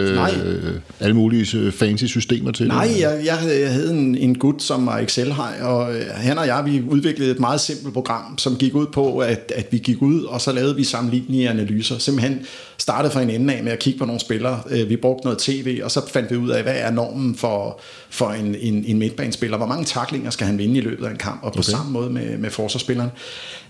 [1.00, 2.92] alle mulige fancy systemer til nej, det.
[2.92, 6.66] Nej, jeg, jeg, jeg havde en, en gut, som var Excel-hej, og han og jeg,
[6.66, 10.24] vi udviklede et meget simpelt program, som gik ud på, at, at vi gik ud,
[10.24, 11.98] og så lavede vi sammenlignelige analyser.
[11.98, 12.40] Simpelthen
[12.78, 14.62] startede fra en ende af med at kigge på nogle spillere.
[14.88, 18.30] Vi brugte noget tv, og så fandt vi ud af, hvad er normen for, for
[18.30, 19.58] en, en, en midtbanespiller.
[19.58, 21.44] Hvor mange taklinger skal han vinde i løbet af en kamp?
[21.44, 21.70] Og på okay.
[21.70, 23.10] samme måde med, med forsvarsspilleren.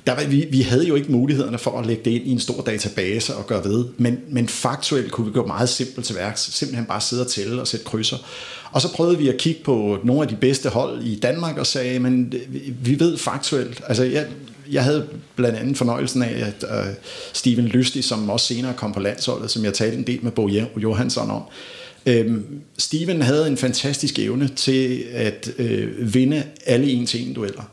[0.08, 2.40] Der var, vi, vi havde jo ikke mulighederne for at lægge det ind i en
[2.40, 3.86] stor database og gøre ved.
[3.98, 6.42] Men, men faktuelt kunne vi gå meget simpelt til værks.
[6.42, 8.18] Simpelthen bare sidde og tælle og sætte krydser.
[8.72, 11.68] Og så prøvede vi at kigge på nogle af de bedste hold i Danmark og
[11.68, 12.34] sagde, men
[12.84, 14.26] vi ved faktuelt, altså jeg,
[14.72, 16.94] jeg havde blandt andet fornøjelsen af, at øh,
[17.34, 20.48] Steven Lystig, som også senere kom på landsholdet, som jeg talte en del med Bo
[20.78, 21.42] Johansson om,
[22.06, 22.42] øh,
[22.78, 27.72] Steven havde en fantastisk evne til at øh, vinde alle en-til-en-dueller.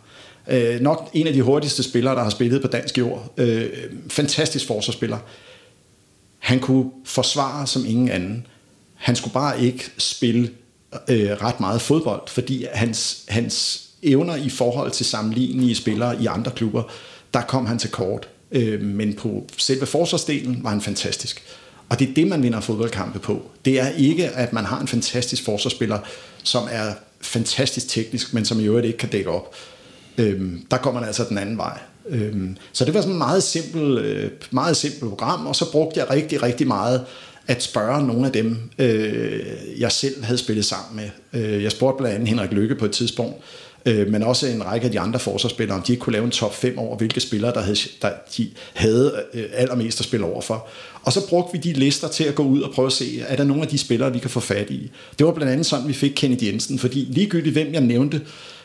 [0.48, 3.32] Øh, nok en af de hurtigste spillere, der har spillet på dansk jord.
[3.36, 3.70] Øh,
[4.08, 5.18] fantastisk forsvarsspiller.
[6.38, 8.46] Han kunne forsvare som ingen anden.
[8.94, 10.50] Han skulle bare ikke spille
[11.08, 16.50] øh, ret meget fodbold, fordi hans, hans evner i forhold til sammenlignelige spillere i andre
[16.50, 16.82] klubber,
[17.34, 18.28] der kom han til kort.
[18.52, 21.42] Øh, men på selve forsvarsdelen var han fantastisk.
[21.88, 23.42] Og det er det, man vinder fodboldkampe på.
[23.64, 25.98] Det er ikke, at man har en fantastisk forsvarsspiller,
[26.42, 29.54] som er fantastisk teknisk, men som i øvrigt ikke kan dække op.
[30.18, 31.78] Øhm, der går man altså den anden vej.
[32.08, 36.00] Øhm, så det var sådan et meget simpelt, øh, meget simpelt program, og så brugte
[36.00, 37.04] jeg rigtig, rigtig meget
[37.46, 39.40] at spørge nogle af dem, øh,
[39.78, 41.40] jeg selv havde spillet sammen med.
[41.42, 43.36] Øh, jeg spurgte blandt andet Henrik Lykke på et tidspunkt,
[43.86, 46.30] øh, men også en række af de andre forsvarsspillere, om de ikke kunne lave en
[46.30, 50.40] top 5 over, hvilke spillere, der havde, der de havde øh, allermest at spille over
[50.40, 50.68] for.
[51.02, 53.36] Og så brugte vi de lister til at gå ud og prøve at se, er
[53.36, 54.90] der nogle af de spillere, vi kan få fat i.
[55.18, 58.20] Det var blandt andet sådan, vi fik Kennedy Jensen, fordi ligegyldigt hvem jeg nævnte,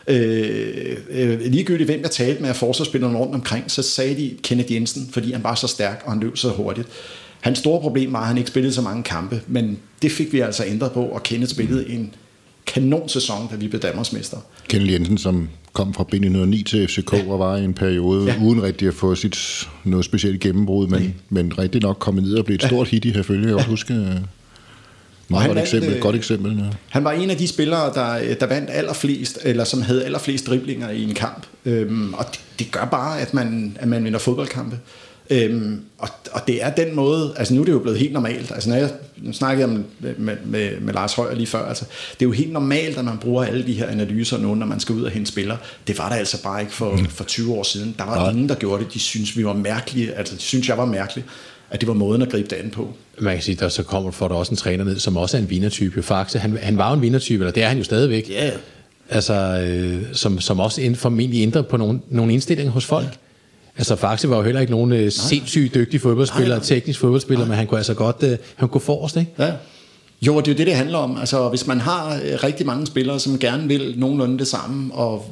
[0.08, 4.72] øh, øh, ligegyldigt hvem jeg talte med af forsvarsspillerne rundt omkring, så sagde de Kennedy
[4.72, 6.88] Jensen, fordi han var så stærk, og han løb så hurtigt.
[7.42, 10.40] Hans store problem var, at han ikke spillede så mange kampe, men det fik vi
[10.40, 12.14] altså ændret på, og Kenneth spillede en
[12.68, 14.38] kanon sæson, da vi blev Danmarksmester.
[14.70, 17.32] Kenneth Jensen, som kom fra B909 til FCK ja.
[17.32, 18.36] og var i en periode ja.
[18.44, 21.10] uden rigtig at få sit noget specielt gennembrud, men, ja.
[21.30, 22.68] men rigtig nok kommet ned og blev et ja.
[22.68, 23.48] stort hit i herfølge.
[23.48, 23.64] Jeg ja.
[23.64, 24.16] huske øh,
[25.28, 26.58] meget godt eksempel, et godt eksempel.
[26.58, 26.64] Ja.
[26.90, 30.90] Han var en af de spillere, der, der vandt allerflest, eller som havde allerflest driblinger
[30.90, 31.46] i en kamp.
[31.66, 34.80] Øhm, og det, det gør bare, at man, at man vinder fodboldkampe.
[35.30, 38.52] Øhm, og, og det er den måde, altså nu er det jo blevet helt normalt,
[38.52, 38.90] altså når jeg
[39.34, 42.98] snakkede om med, med, med Lars Højer lige før, altså det er jo helt normalt,
[42.98, 45.58] at man bruger alle de her analyser nu, når man skal ud og hente spillere.
[45.88, 47.96] Det var der altså bare ikke for, for 20 år siden.
[47.98, 48.32] Der var ja.
[48.32, 48.94] ingen, der gjorde det.
[48.94, 51.24] De synes vi var mærkelige, altså de synes jeg var mærkelig,
[51.70, 52.94] at det var måden at gribe det an på.
[53.20, 55.42] Man kan sige, der så kommer for der også en træner ned, som også er
[55.42, 56.04] en vinertype.
[56.04, 58.30] Faktisk, han, han var jo en vinertype, eller det er han jo stadigvæk.
[58.30, 58.46] Ja.
[58.46, 58.60] Yeah.
[59.10, 63.18] Altså, øh, som, som også formentlig ændrer på nogle, nogle indstillinger hos folk.
[63.78, 63.80] Ja.
[63.80, 66.66] Altså Faxe var jo heller ikke nogen øh, sindssygt dygtig fodboldspiller, nej, nej.
[66.66, 67.50] teknisk fodboldspiller, nej.
[67.50, 69.32] men han kunne altså godt øh, han kunne forrest, ikke?
[69.40, 69.54] Ja.
[70.22, 71.18] Jo, det er jo det, det handler om.
[71.18, 75.26] Altså, hvis man har øh, rigtig mange spillere, som gerne vil nogenlunde det samme, og,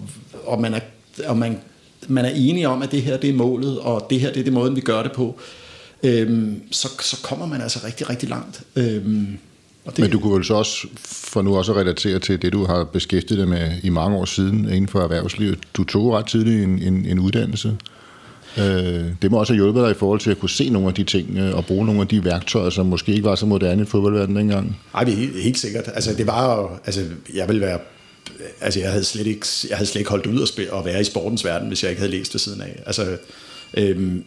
[0.46, 0.80] og, man, er,
[1.28, 1.58] og man,
[2.08, 4.44] man er enige om, at det her det er målet, og det her det er
[4.44, 5.40] det måde, vi gør det på,
[6.04, 8.62] øhm, så, så kommer man altså rigtig, rigtig langt.
[8.76, 9.38] Øhm,
[9.86, 12.54] og det, Men du kunne vel så også, for nu også at relatere til det,
[12.54, 15.60] du har beskæftiget dig med i mange år siden inden for erhvervslivet.
[15.74, 17.78] Du tog ret tidligt en, en, en uddannelse.
[18.58, 20.94] Øh, det må også have hjulpet dig i forhold til at kunne se nogle af
[20.94, 23.82] de ting øh, og bruge nogle af de værktøjer, som måske ikke var så moderne
[23.82, 24.78] i fodboldverdenen dengang.
[24.94, 25.84] Nej, det er helt, sikkert.
[25.88, 27.80] Altså, det var jo, altså, jeg vil være
[28.62, 31.02] altså jeg havde slet ikke, jeg havde slet ikke holdt ud at, spille, at være
[31.02, 32.84] i sportens verden, hvis jeg ikke havde læst ved siden af.
[32.86, 33.18] Altså,
[33.78, 34.24] øhm,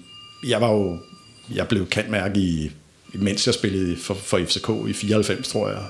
[0.47, 0.99] jeg var jo,
[1.55, 2.71] jeg blev kantmærke i,
[3.15, 5.83] mens jeg spillede for, for FCK i 94, tror jeg.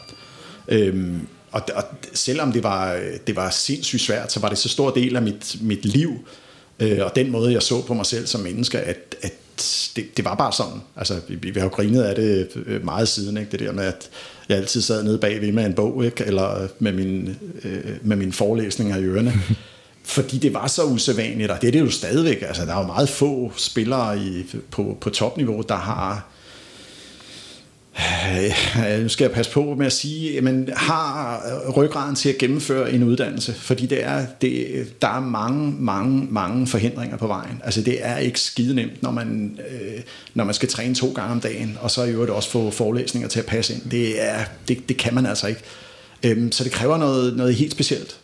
[0.68, 1.20] Øhm,
[1.50, 1.84] og, og
[2.14, 5.56] selvom det var, det var sindssygt svært, så var det så stor del af mit,
[5.60, 6.18] mit liv,
[6.80, 9.32] Øh, og den måde, jeg så på mig selv som menneske, at, at
[9.96, 10.80] det, det var bare sådan.
[10.96, 13.50] Altså, vi, vi har jo grinet af det øh, meget siden, ikke?
[13.50, 14.10] det der med, at
[14.48, 16.24] jeg altid sad nede bagved med en bog, ikke?
[16.24, 19.32] eller øh, med min, øh, med min forelæsninger i ørerne.
[20.04, 22.42] fordi det var så usædvanligt, og det er det jo stadigvæk.
[22.42, 26.37] Altså, der er jo meget få spillere i, på, på topniveau, der har Øh,
[27.98, 32.38] Øh, nu skal jeg passe på med at sige, men har øh, ryggraden til at
[32.38, 37.60] gennemføre en uddannelse, fordi det er, det, der er mange, mange, mange forhindringer på vejen.
[37.64, 40.00] Altså det er ikke skide nemt, når man, øh,
[40.34, 43.28] når man skal træne to gange om dagen, og så i øvrigt også få forelæsninger
[43.28, 43.82] til at passe ind.
[43.90, 45.60] Det, er, det, det kan man altså ikke.
[46.22, 48.16] Øhm, så det kræver noget, noget helt specielt.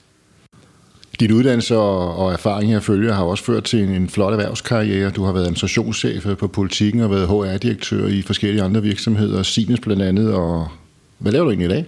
[1.20, 5.10] Din uddannelse og, og erfaring her følger har også ført til en, en flot erhvervskarriere.
[5.10, 9.80] Du har været administrationschef øh, på politikken og været HR-direktør i forskellige andre virksomheder, Siemens
[9.80, 10.32] blandt andet.
[10.32, 10.68] Og
[11.18, 11.86] hvad laver du egentlig i dag?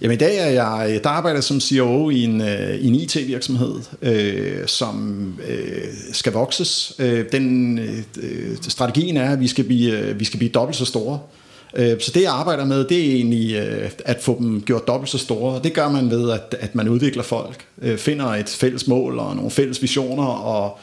[0.00, 2.40] Jamen i dag er jeg, der arbejder som CEO øh, i en,
[2.80, 6.92] i en IT-virksomhed, øh, som øh, skal vokses.
[6.98, 10.84] Øh, den, øh, øh strategien er, at vi skal blive, vi skal blive dobbelt så
[10.84, 11.18] store.
[11.22, 11.41] Øh,
[11.76, 15.18] så det jeg arbejder med, det er egentlig øh, at få dem gjort dobbelt så
[15.18, 15.60] store.
[15.64, 19.36] Det gør man ved, at, at man udvikler folk, øh, finder et fælles mål og
[19.36, 20.78] nogle fælles visioner, og,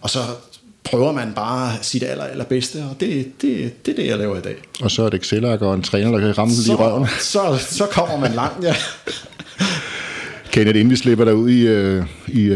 [0.00, 0.18] og så
[0.84, 4.40] prøver man bare sit aller, allerbedste, og det, det, det er det, jeg laver i
[4.40, 4.56] dag.
[4.82, 7.06] Og så er det excel og en træner, der kan ramme så, lige røven.
[7.20, 8.74] Så, så kommer man langt, ja.
[10.56, 11.62] Kenneth, inden vi slipper dig ud i,
[12.28, 12.46] i,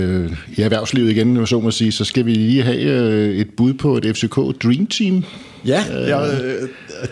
[0.57, 4.17] i erhvervslivet igen, så må sige, så skal vi lige have et bud på et
[4.17, 5.25] FCK Dream Team.
[5.67, 6.31] Ja, jeg,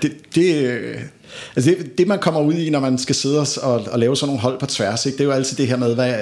[0.02, 0.78] det, det,
[1.56, 4.28] altså det, det, man kommer ud i, når man skal sidde og, og lave sådan
[4.28, 6.14] nogle hold på tværs, ikke, det er jo altid det her med, hvad,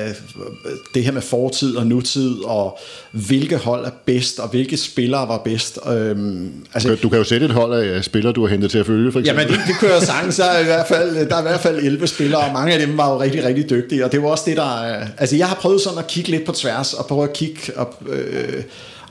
[0.94, 2.78] det her med fortid og nutid, og
[3.10, 5.78] hvilke hold er bedst, og hvilke spillere var bedst.
[5.86, 8.86] Øhm, altså, du kan jo sætte et hold af spillere, du har hentet til at
[8.86, 9.42] følge, for eksempel.
[9.42, 11.78] Jamen, det, det kører sang, så er i hvert fald, der er i hvert fald
[11.78, 14.44] 11 spillere, og mange af dem var jo rigtig, rigtig dygtige, og det var også
[14.46, 14.96] det, der...
[15.18, 18.02] Altså, jeg har prøvet sådan at kigge lidt på tværs, og prøve at kigge op...
[18.08, 18.62] Øh,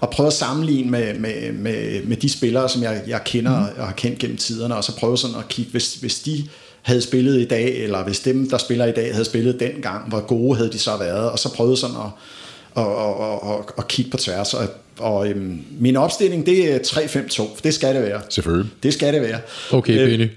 [0.06, 3.80] og prøve at sammenligne med, med, med, med de spillere, som jeg, jeg kender mm.
[3.80, 6.48] og har kendt gennem tiderne, og så prøve sådan at kigge, hvis, hvis de
[6.82, 10.20] havde spillet i dag, eller hvis dem, der spiller i dag, havde spillet dengang, hvor
[10.20, 12.10] gode havde de så været, og så prøve sådan at,
[12.76, 14.54] og, og, og, og kigge på tværs.
[14.54, 14.68] Og,
[15.00, 17.60] og øhm, min opstilling, det er 3-5-2.
[17.64, 18.22] Det skal det være.
[18.30, 18.72] Selvfølgelig.
[18.84, 19.40] Det skal det være.
[19.72, 20.30] Okay, øh, Benny.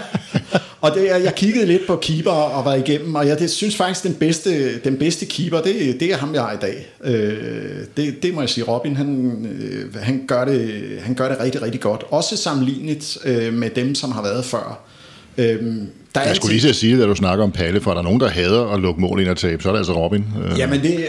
[0.80, 4.04] og det, jeg kiggede lidt på keeper og var igennem, og jeg det, synes faktisk,
[4.04, 6.88] den bedste, den bedste keeper, det, det er ham, jeg har i dag.
[7.04, 8.64] Øh, det, det må jeg sige.
[8.64, 12.04] Robin, han, øh, han, gør det, han gør det rigtig, rigtig godt.
[12.10, 14.84] Også sammenlignet øh, med dem, som har været før.
[15.38, 17.80] Øhm, der er Jeg skulle lige til at sige det, da du snakker om Palle,
[17.80, 19.78] for er der nogen, der hader at lukke mål ind og tabe, så er det
[19.78, 20.24] altså Robin.
[20.52, 21.04] Øh, Jamen det, øh,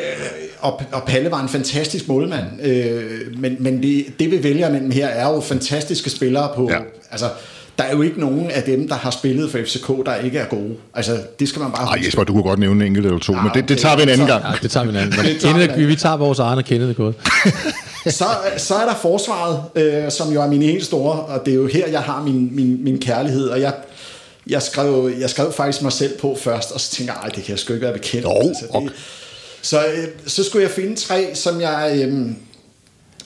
[0.60, 3.02] og, og Palle var en fantastisk målmand, øh,
[3.38, 6.78] men, men det, det vi vælger mellem her er jo fantastiske spillere på, Ja.
[7.12, 7.26] altså
[7.78, 10.45] der er jo ikke nogen af dem, der har spillet for FCK, der ikke er
[10.45, 10.76] gode.
[10.93, 12.06] Altså det skal man bare Ej huske.
[12.06, 14.04] Jesper, du kunne godt nævne en enkelt eller to, Ah, men det, det tager vi
[14.04, 14.43] en anden Så- gang.
[14.45, 15.14] Ja, det tager vi en anden.
[15.18, 17.16] Men Det tager vi Kenneth, vi, vi tager vores egen og Kenneth er gået.
[18.20, 18.26] så,
[18.58, 21.68] så er der forsvaret, øh, som jo er min helt store, og det er jo
[21.68, 23.74] her, jeg har min, min, min kærlighed, og jeg,
[24.52, 27.43] jeg, skrev, jeg skrev faktisk mig selv på først, og så tænker jeg, "Ej, det
[27.43, 28.24] kan jeg sgu ikke være bekendt.
[28.26, 28.84] Jo, ok.
[28.84, 28.91] det,
[29.62, 32.26] så, øh, så skulle jeg finde tre, som jeg, øh,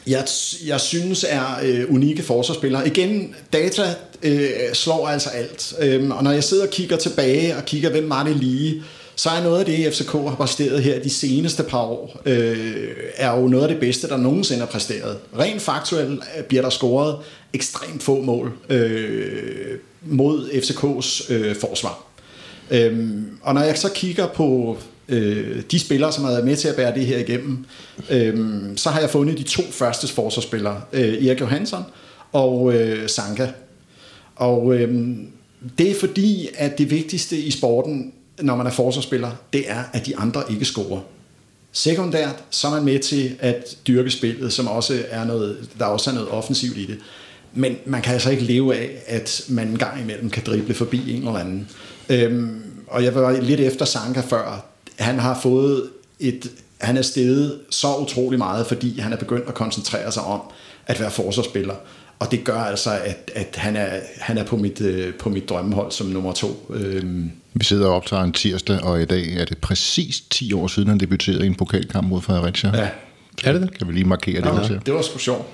[0.08, 0.26] jeg,
[0.66, 2.88] jeg synes er øh, unikke forsvarsspillere.
[2.88, 5.74] Igen, data øh, slår altså alt.
[5.80, 8.84] Øhm, og når jeg sidder og kigger tilbage og kigger, hvem var det lige,
[9.16, 13.32] så er noget af det, FCK har præsteret her de seneste par år, øh, er
[13.40, 15.18] jo noget af det bedste, der nogensinde er præsteret.
[15.40, 17.16] Rent faktuelt øh, bliver der scoret
[17.54, 22.04] ekstremt få mål øh, mod FCK's øh, forsvar.
[22.72, 24.78] Øhm, og når jeg så kigger på
[25.10, 27.66] øh, de spillere, som har været med til at bære det her igennem,
[28.10, 31.84] øh, så har jeg fundet de to første forsvarsspillere, øh, Erik Johansson
[32.32, 33.48] og øh, Sanka.
[34.36, 35.16] Og øh,
[35.78, 40.06] det er fordi, at det vigtigste i sporten, når man er forsvarsspiller, det er, at
[40.06, 41.02] de andre ikke scorer.
[41.72, 46.10] Sekundært, så er man med til at dyrke spillet, som også er noget, der også
[46.10, 46.98] er noget offensivt i det.
[47.56, 51.14] Men man kan altså ikke leve af, at man en gang imellem kan drible forbi
[51.14, 51.68] en eller anden.
[52.10, 54.66] Øhm, og jeg var lidt efter Sanka før.
[55.00, 55.84] Han har fået
[56.20, 56.52] et,
[56.82, 60.42] han er steget så utrolig meget, fordi han er begyndt at koncentrere sig om
[60.88, 61.76] at være forsvarsspiller.
[62.20, 65.50] Og det gør altså, at, at han, er, han er på mit, øh, på mit
[65.50, 66.72] drømmehold som nummer to.
[66.74, 70.68] Øhm, Vi sidder og optager en tirsdag, og i dag er det præcis 10 år
[70.68, 72.72] siden, han debuterede i en pokalkamp mod Fredericia.
[72.78, 72.90] ja,
[73.44, 73.78] Er det det?
[73.78, 75.48] Kan vi lige markere det Ja, det var sgu sjovt.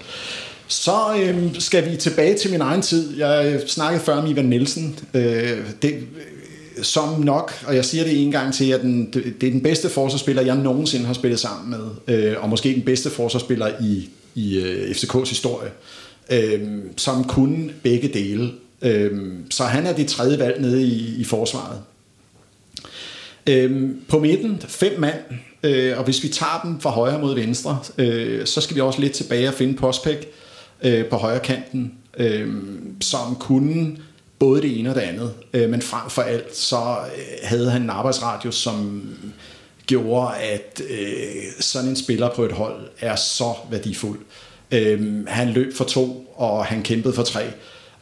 [0.71, 3.17] Så øhm, skal vi tilbage til min egen tid.
[3.17, 4.99] Jeg øh, snakkede før om Ivan Nielsen.
[5.13, 9.47] Øh, det, øh, som nok, og jeg siger det en gang til, at den, det,
[9.47, 12.15] er den bedste forsvarsspiller, jeg nogensinde har spillet sammen med.
[12.15, 15.71] Øh, og måske den bedste forsvarsspiller i, i øh, FCK's historie.
[16.31, 16.61] Øh,
[16.97, 18.51] som kunne begge dele.
[18.81, 19.11] Øh,
[19.49, 21.79] så han er det tredje valg nede i, i forsvaret.
[23.49, 25.19] Øh, på midten, fem mand,
[25.63, 29.01] øh, og hvis vi tager dem fra højre mod venstre, øh, så skal vi også
[29.01, 30.27] lidt tilbage og finde Pospek
[30.81, 32.53] øh, på højre kanten, øh,
[33.01, 33.97] som kunne
[34.39, 35.33] både det ene og det andet.
[35.53, 39.03] Øh, men frem for alt, så øh, havde han en arbejdsradius, som
[39.85, 44.19] gjorde, at øh, sådan en spiller på et hold er så værdifuld.
[44.71, 47.43] Øh, han løb for to, og han kæmpede for tre,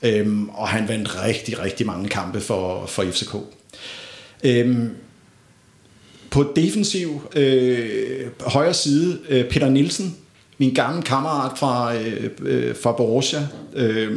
[0.02, 3.36] øh, og han vandt rigtig, rigtig mange kampe for, for FCK.
[4.44, 4.88] Øh,
[6.30, 10.18] på defensiv øh, højre side, øh, Peter Nielsen,
[10.60, 13.48] min gamle kammerat fra, øh, øh, fra Borussia.
[13.76, 14.12] Øh,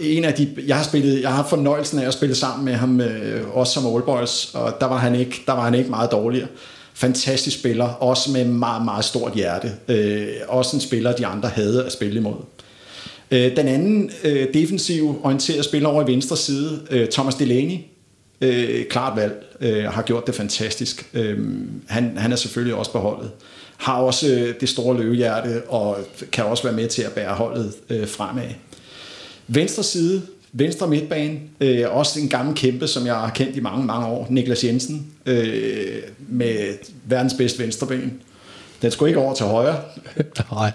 [0.00, 2.74] en af de, jeg har spillet, jeg har haft fornøjelsen af at spille sammen med
[2.74, 6.12] ham, øh, også som boys og der var han ikke, der var han ikke meget
[6.12, 6.48] dårligere.
[6.94, 9.72] Fantastisk spiller, også med meget, meget stort hjerte.
[9.88, 12.36] Øh, også en spiller, de andre havde at spille imod.
[13.30, 17.78] Øh, den anden øh, defensiv orienterede spiller over i venstre side, øh, Thomas Delaney,
[18.40, 21.10] øh, klart valg, øh, har gjort det fantastisk.
[21.14, 21.38] Øh,
[21.86, 23.30] han, han er selvfølgelig også på holdet.
[23.76, 25.98] Har også øh, det store løvehjerte, og
[26.32, 28.48] kan også være med til at bære holdet øh, fremad.
[29.48, 30.22] Venstre side,
[30.52, 34.26] venstre midtbane, øh, også en gammel kæmpe, som jeg har kendt i mange, mange år,
[34.30, 38.20] Niklas Jensen, øh, med verdens bedste venstreben.
[38.82, 39.80] Den skulle ikke over til højre,
[40.52, 40.72] Nej.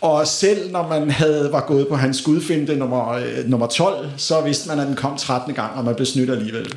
[0.00, 4.40] og selv når man havde, var gået på hans skudfinte nummer, øh, nummer 12, så
[4.40, 5.54] vidste man, at den kom 13.
[5.54, 6.74] gang, og man blev snydt alligevel.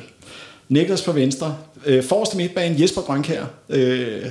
[0.68, 1.56] Niklas på venstre.
[1.86, 3.44] Øh, forreste midtbane, Jesper Grønkær.
[3.68, 4.26] Øh,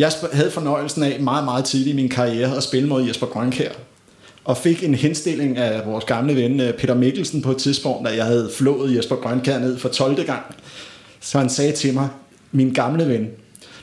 [0.00, 3.70] jeg havde fornøjelsen af meget, meget tidligt i min karriere at spille mod Jesper Grønkær.
[4.44, 8.14] Og fik en henstilling af vores gamle ven øh, Peter Mikkelsen på et tidspunkt, da
[8.14, 10.24] jeg havde flået Jesper Grønkær ned for 12.
[10.26, 10.42] gang.
[11.20, 12.08] Så han sagde til mig,
[12.52, 13.28] min gamle ven,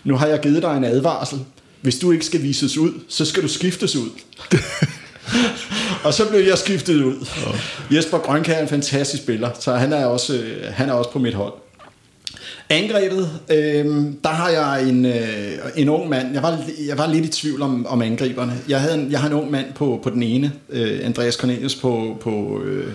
[0.03, 1.39] nu har jeg givet dig en advarsel.
[1.81, 4.09] Hvis du ikke skal vises ud, så skal du skiftes ud.
[6.05, 7.27] og så blev jeg skiftet ud.
[7.91, 11.19] Jesper Grønkær er en fantastisk spiller, så han er også, øh, han er også på
[11.19, 11.53] mit hold.
[12.69, 13.85] Angrebet, øh,
[14.23, 16.33] der har jeg en, øh, en ung mand.
[16.33, 18.53] Jeg var, jeg var lidt i tvivl om, om angriberne.
[18.69, 21.75] Jeg, havde en, jeg har en ung mand på, på den ene, øh, Andreas Cornelius,
[21.75, 22.93] på, på, øh,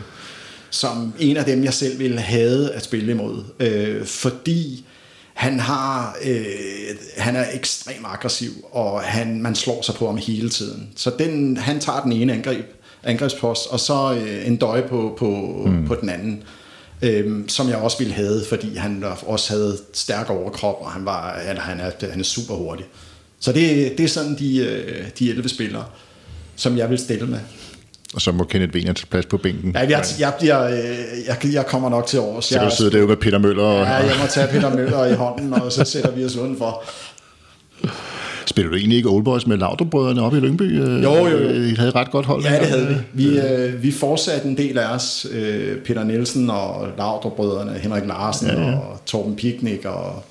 [0.71, 3.45] som en af dem, jeg selv ville have at spille imod.
[3.61, 4.85] Øh, fordi
[5.35, 6.45] han har øh,
[7.17, 10.91] han er ekstremt aggressiv, og han, man slår sig på ham hele tiden.
[10.97, 12.67] Så den, han tager den ene angreb,
[13.03, 15.27] angrebspost, og så øh, en døje på, på,
[15.67, 15.87] mm.
[15.87, 16.43] på den anden.
[17.03, 21.41] Øhm, som jeg også ville have, fordi han også havde stærk overkrop, og han, var,
[21.47, 22.87] han, han, er, han er super hurtig.
[23.41, 25.85] Så det, det er sådan de, øh, de 11 spillere,
[26.57, 27.39] som jeg vil stille med.
[28.15, 29.73] Og så må Kenneth Wiener tage plads på bænken.
[29.75, 30.79] Ja, jeg, jeg, bliver, øh,
[31.27, 32.45] jeg, jeg kommer nok til års.
[32.45, 33.63] Så kan du sidde derude med Peter Møller.
[33.63, 36.85] Og, Ja, jeg må tage Peter Møller i hånden, og så sætter vi os udenfor.
[38.47, 40.81] Spiller du egentlig ikke Old Boys med Laudrup-brødrene oppe i Lyngby?
[40.83, 41.49] Øh, Jo, jo, jo.
[41.51, 42.45] I havde et ret godt hold.
[42.45, 43.25] Ja, det havde vi.
[43.25, 45.27] Vi, øh, vi fortsatte en del af os.
[45.33, 48.77] Øh, Peter Nielsen og Laudrup-brødrene, Henrik Larsen ja, ja.
[48.77, 50.25] og Torben Piknik og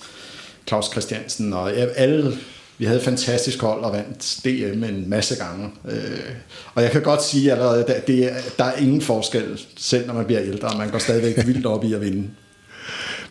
[0.67, 1.53] Claus Christiansen.
[1.53, 2.31] Og ja, alle,
[2.77, 5.69] vi havde et fantastisk hold og vandt DM en masse gange.
[5.89, 6.19] Øh,
[6.75, 9.43] og jeg kan godt sige allerede, at det er, der er ingen forskel,
[9.77, 10.77] selv når man bliver ældre.
[10.77, 12.23] Man går stadigvæk vildt op i at vinde.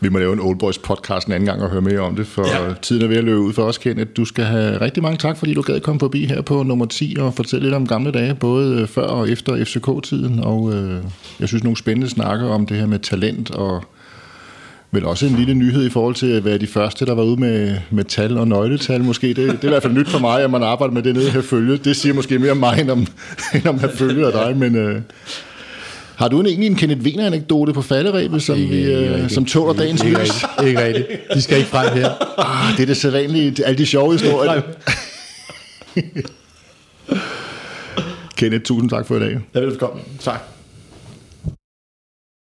[0.00, 2.26] Vi må lave en Old Boys podcast en anden gang og høre mere om det,
[2.26, 2.74] for Ja.
[2.82, 4.10] tiden er ved at løbe ud for os, Kenneth.
[4.16, 7.16] Du skal have rigtig mange tak, fordi du gad komme forbi her på nummer 10
[7.20, 10.40] og fortælle lidt om gamle dage, både øh, før og efter FCK-tiden.
[10.44, 11.02] Og øh,
[11.40, 13.84] jeg synes, nogle spændende snakker om det her med talent og
[14.92, 17.40] vel også en lille nyhed i forhold til at være de første, der var ude
[17.40, 19.26] med, med tal og nøgletal måske.
[19.28, 21.30] Det, det er i hvert fald nyt for mig, at man arbejder med det nede
[21.30, 21.76] her følge.
[21.76, 23.06] Det siger måske mere om mig, end om,
[23.54, 24.74] end om her følge af dig, men...
[24.76, 25.00] Øh,
[26.20, 30.02] har du en, egentlig en Kenneth Wiener-anekdote på falderæbet, som, vi, øh, som tåler dagens
[30.04, 30.30] Ikke lys?
[30.58, 30.68] rigtigt.
[30.68, 31.06] Ikke rigtigt.
[31.34, 32.10] De skal ikke frem her.
[32.38, 34.62] Ah, det er det sædvanlige, alle de sjove historier.
[38.36, 39.38] Kenneth, tusind tak for i dag.
[39.52, 40.02] Vil velkommen.
[40.20, 40.40] Tak.